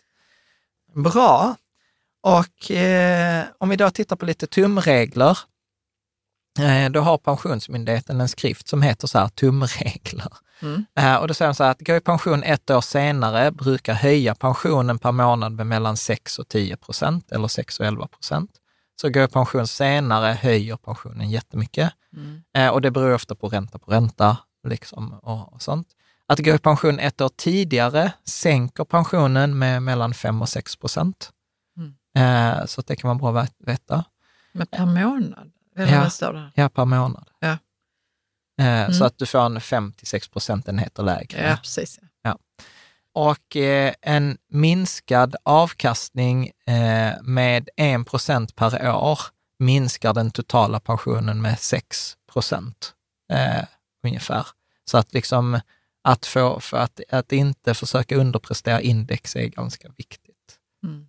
[0.96, 1.56] Bra.
[2.22, 5.38] Och eh, om vi då tittar på lite tumregler,
[6.91, 10.34] då har Pensionsmyndigheten en skrift som heter så här tumregler.
[10.62, 10.86] Mm.
[10.95, 13.93] Eh, och då säger de så här att gå i pension ett år senare brukar
[13.93, 18.52] höja pensionen per månad med mellan 6 och 10 procent eller 6 och 11 procent.
[19.02, 21.93] Så gå i pension senare höjer pensionen jättemycket.
[22.16, 22.41] Mm.
[22.54, 24.38] Eh, och det beror ofta på ränta på ränta
[24.68, 25.88] liksom, och, sånt.
[26.28, 31.32] Att gå i pension ett år tidigare sänker pensionen med mellan 5 och 6 procent.
[31.78, 32.58] Mm.
[32.58, 34.04] Eh, så det kan vara bra att veta.
[34.52, 35.52] Men per månad?
[35.80, 36.10] Eller Ja.
[36.10, 36.52] står det?
[36.56, 37.30] Ja, per månad.
[37.40, 37.58] Ja.
[38.66, 41.50] Eh, Så att du får en 5-6 procentenheter lägre.
[41.50, 42.00] Ja, precis.
[42.22, 42.38] Ja.
[43.14, 49.20] och eh, en minskad avkastning eh, med 1 procent per år
[49.60, 52.94] minskar den totala pensionen med 6 procent
[53.34, 53.64] eh,
[54.04, 54.48] ungefär.
[54.92, 55.60] Så att liksom
[56.04, 60.60] att, få, för att, att inte försöka underprestera index är ganska viktigt.
[60.84, 61.09] Mm.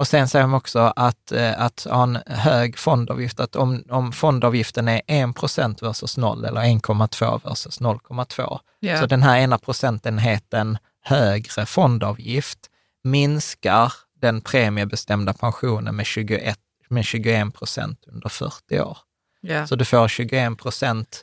[0.00, 4.12] Och sen säger de också att, eh, att ha en hög fondavgift, att om, om
[4.12, 9.00] fondavgiften är 1 procent versus 0 eller 1,2 versus 0,2, Ja.
[9.00, 12.58] så den här ena procentenheten högre fondavgift
[13.04, 18.98] minskar den premiebestämda pensionen med 21, med 21 procent under 40 år.
[19.40, 19.66] Ja.
[19.66, 21.22] Så du får 21 procent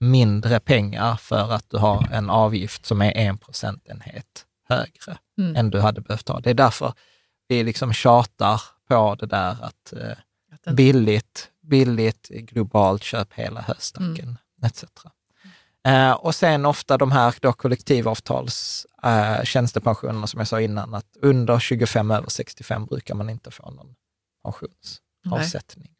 [0.00, 5.56] mindre pengar för att du har en avgift som är en procentenhet högre Mm.
[5.56, 6.40] än du hade behövt ha.
[6.40, 6.92] Det är därför
[7.48, 14.36] vi liksom tjatar på det där att eh, billigt, billigt, globalt, köp hela höstacken, Mm.
[14.64, 14.84] etc.
[15.86, 21.16] Eh, och sen ofta de här då kollektivavtals eh, tjänstepensionerna som jag sa innan, att
[21.22, 23.94] under 25 över 65 brukar man inte få någon
[24.44, 25.90] pensionsavsättning.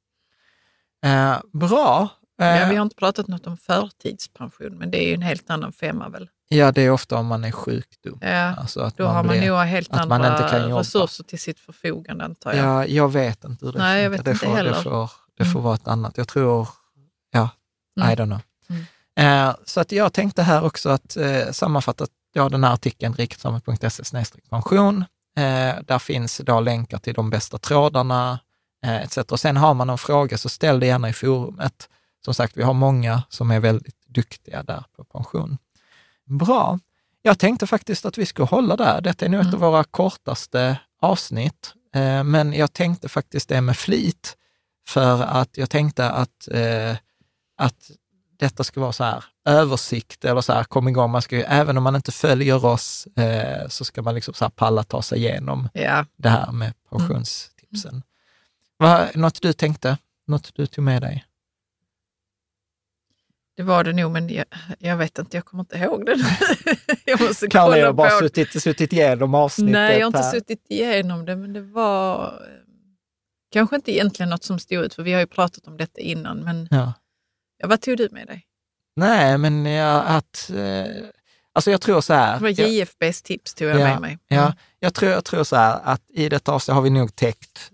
[1.05, 2.09] Eh, bra.
[2.41, 5.51] Eh, Ja, vi har inte pratat något om förtidspension, men det är ju en helt
[5.51, 6.29] annan femma väl?
[6.49, 8.19] Ja, det är ofta om man är sjukdom.
[8.23, 10.81] Ja, Alltså att då har man blir- nog helt att man andra inte kan jobba.
[10.81, 12.67] resurser till sitt förfogande antar jag.
[12.67, 14.17] Ja, jag vet inte hur det Nej, jag funkar.
[14.19, 14.71] vet det inte får, heller.
[14.75, 15.63] Det får, det får Mm.
[15.63, 16.19] vara ett annat.
[16.19, 16.69] Jag tror,
[17.31, 17.49] ja,
[18.01, 18.11] Mm.
[18.11, 18.41] I don't know.
[18.71, 19.49] Mm.
[19.49, 24.25] Eh, så att jag tänkte här också att eh, sammanfatta ja, den här artikeln, riketsamhället.se
[24.51, 25.05] pension.
[25.39, 28.39] Eh, där finns då länkar till de bästa trådarna
[28.85, 29.19] eh, etc.
[29.19, 31.89] Och sen har man någon fråga så ställ det gärna i forumet.
[32.25, 35.59] Som sagt, vi har många som är väldigt duktiga där på pension.
[36.29, 36.79] Bra.
[37.23, 39.01] Jag tänkte faktiskt att vi skulle hålla där.
[39.01, 39.55] Detta är nu ett Mm.
[39.55, 44.37] av våra kortaste avsnitt, eh, men jag tänkte faktiskt det med flit.
[44.89, 46.97] För att jag tänkte att, eh,
[47.59, 47.91] att
[48.39, 51.11] detta ska vara så här översikt eller så här, kom igång.
[51.11, 54.45] Man ska, ju- även om man inte följer oss eh, så ska man liksom så
[54.45, 56.07] här palla ta sig igenom Ja.
[56.17, 58.03] det här med pensionstipsen.
[58.77, 59.97] Vad, något du tänkte?
[60.27, 61.25] Något du tog med dig?
[63.59, 64.45] Det var det nog, men jag,
[64.79, 66.17] jag vet inte, jag kommer inte ihåg det.
[67.05, 69.73] jag måste Kalle, jag har bara på suttit, suttit igenom avsnittet.
[69.73, 70.31] Nej, jag har inte här.
[70.33, 72.31] suttit igenom det, men det var eh,
[73.53, 76.39] kanske inte egentligen något som stod ut, för vi har ju pratat om detta innan.
[76.45, 76.93] Men Ja.
[77.59, 78.45] ja, vad tog du med dig?
[78.97, 80.51] Nej, men ja, att...
[80.57, 80.85] Eh,
[81.53, 82.35] alltså jag tror så här.
[82.37, 84.19] Det var jag- JFBs tips tog jag Ja, med mig.
[84.29, 87.71] Ja, jag tror, jag tror så här att i detta avsnitt har vi nog täckt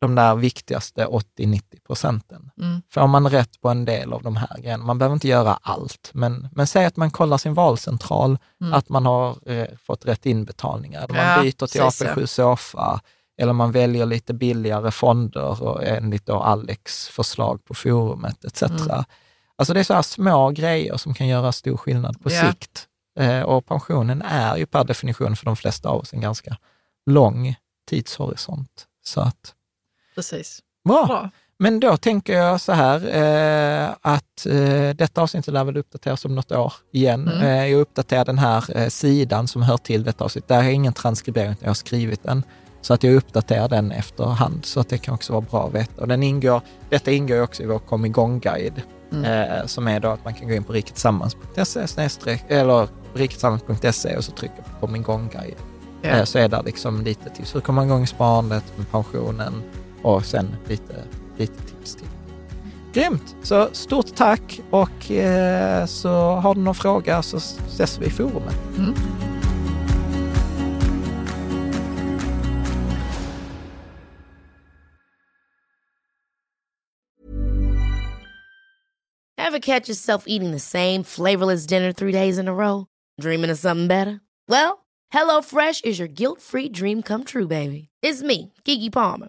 [0.00, 2.50] de där viktigaste 80-90 procenten.
[2.60, 2.82] Mm.
[2.90, 6.10] Får man rätt på en del av de här grejerna, man behöver inte göra allt,
[6.14, 8.74] men, men säg att man kollar sin valcentral, Mm.
[8.74, 13.00] att man har eh, fått rätt inbetalningar, eller man Ja, byter till precis, AP7 Sofa,
[13.40, 18.62] eller man väljer lite billigare fonder och enligt då Alex förslag på forumet etc.
[18.62, 19.04] Mm.
[19.56, 22.50] Alltså det är så här små grejer som kan göra stor skillnad på Ja.
[22.50, 22.84] sikt.
[23.20, 26.56] Eh, och pensionen är ju per definition för de flesta av oss en ganska
[27.06, 27.54] lång
[27.90, 28.86] tidshorisont.
[29.04, 29.54] Så att,
[30.18, 30.60] Precis.
[30.88, 31.06] bra.
[31.06, 31.30] Bra.
[31.58, 36.34] Men då tänker jag så här eh, att eh, detta avsnitt lär väl uppdateras om
[36.34, 37.28] något år igen.
[37.28, 37.42] Mm.
[37.42, 40.48] Eh, jag uppdaterar den här eh, sidan som hör till detta avsnitt.
[40.48, 42.42] Där jag ingen transkribering, jag har skrivit den.
[42.80, 46.02] Så att jag uppdaterar den efterhand, så att det kan också vara bra att veta.
[46.02, 46.60] Och den ingår,
[46.90, 49.24] detta ingår också i vår kom igång-guide, Mm.
[49.24, 54.32] eh, som är då att man kan gå in på riketsammans.se eller riketsammans.se och så
[54.32, 55.56] trycka på kom igång-guide.
[56.02, 57.54] Eh, så är det liksom lite tips.
[57.54, 59.62] Hur kommer man igång i sparandet med pensionen
[60.02, 61.04] och sen lite,
[61.36, 62.06] lite tips till.
[62.92, 63.36] Grymt!
[63.42, 68.56] Så stort tack och eh, så har du någon fråga så ses vi i forumet.
[68.76, 68.94] Mm.
[79.36, 82.86] Ever catch yourself eating the same flavorless dinner three days in a row?
[83.20, 84.20] Dreaming of something better?
[84.48, 87.88] Well, HelloFresh is your guilt-free dream come true, baby.
[88.02, 89.28] It's me, Kiki Palmer.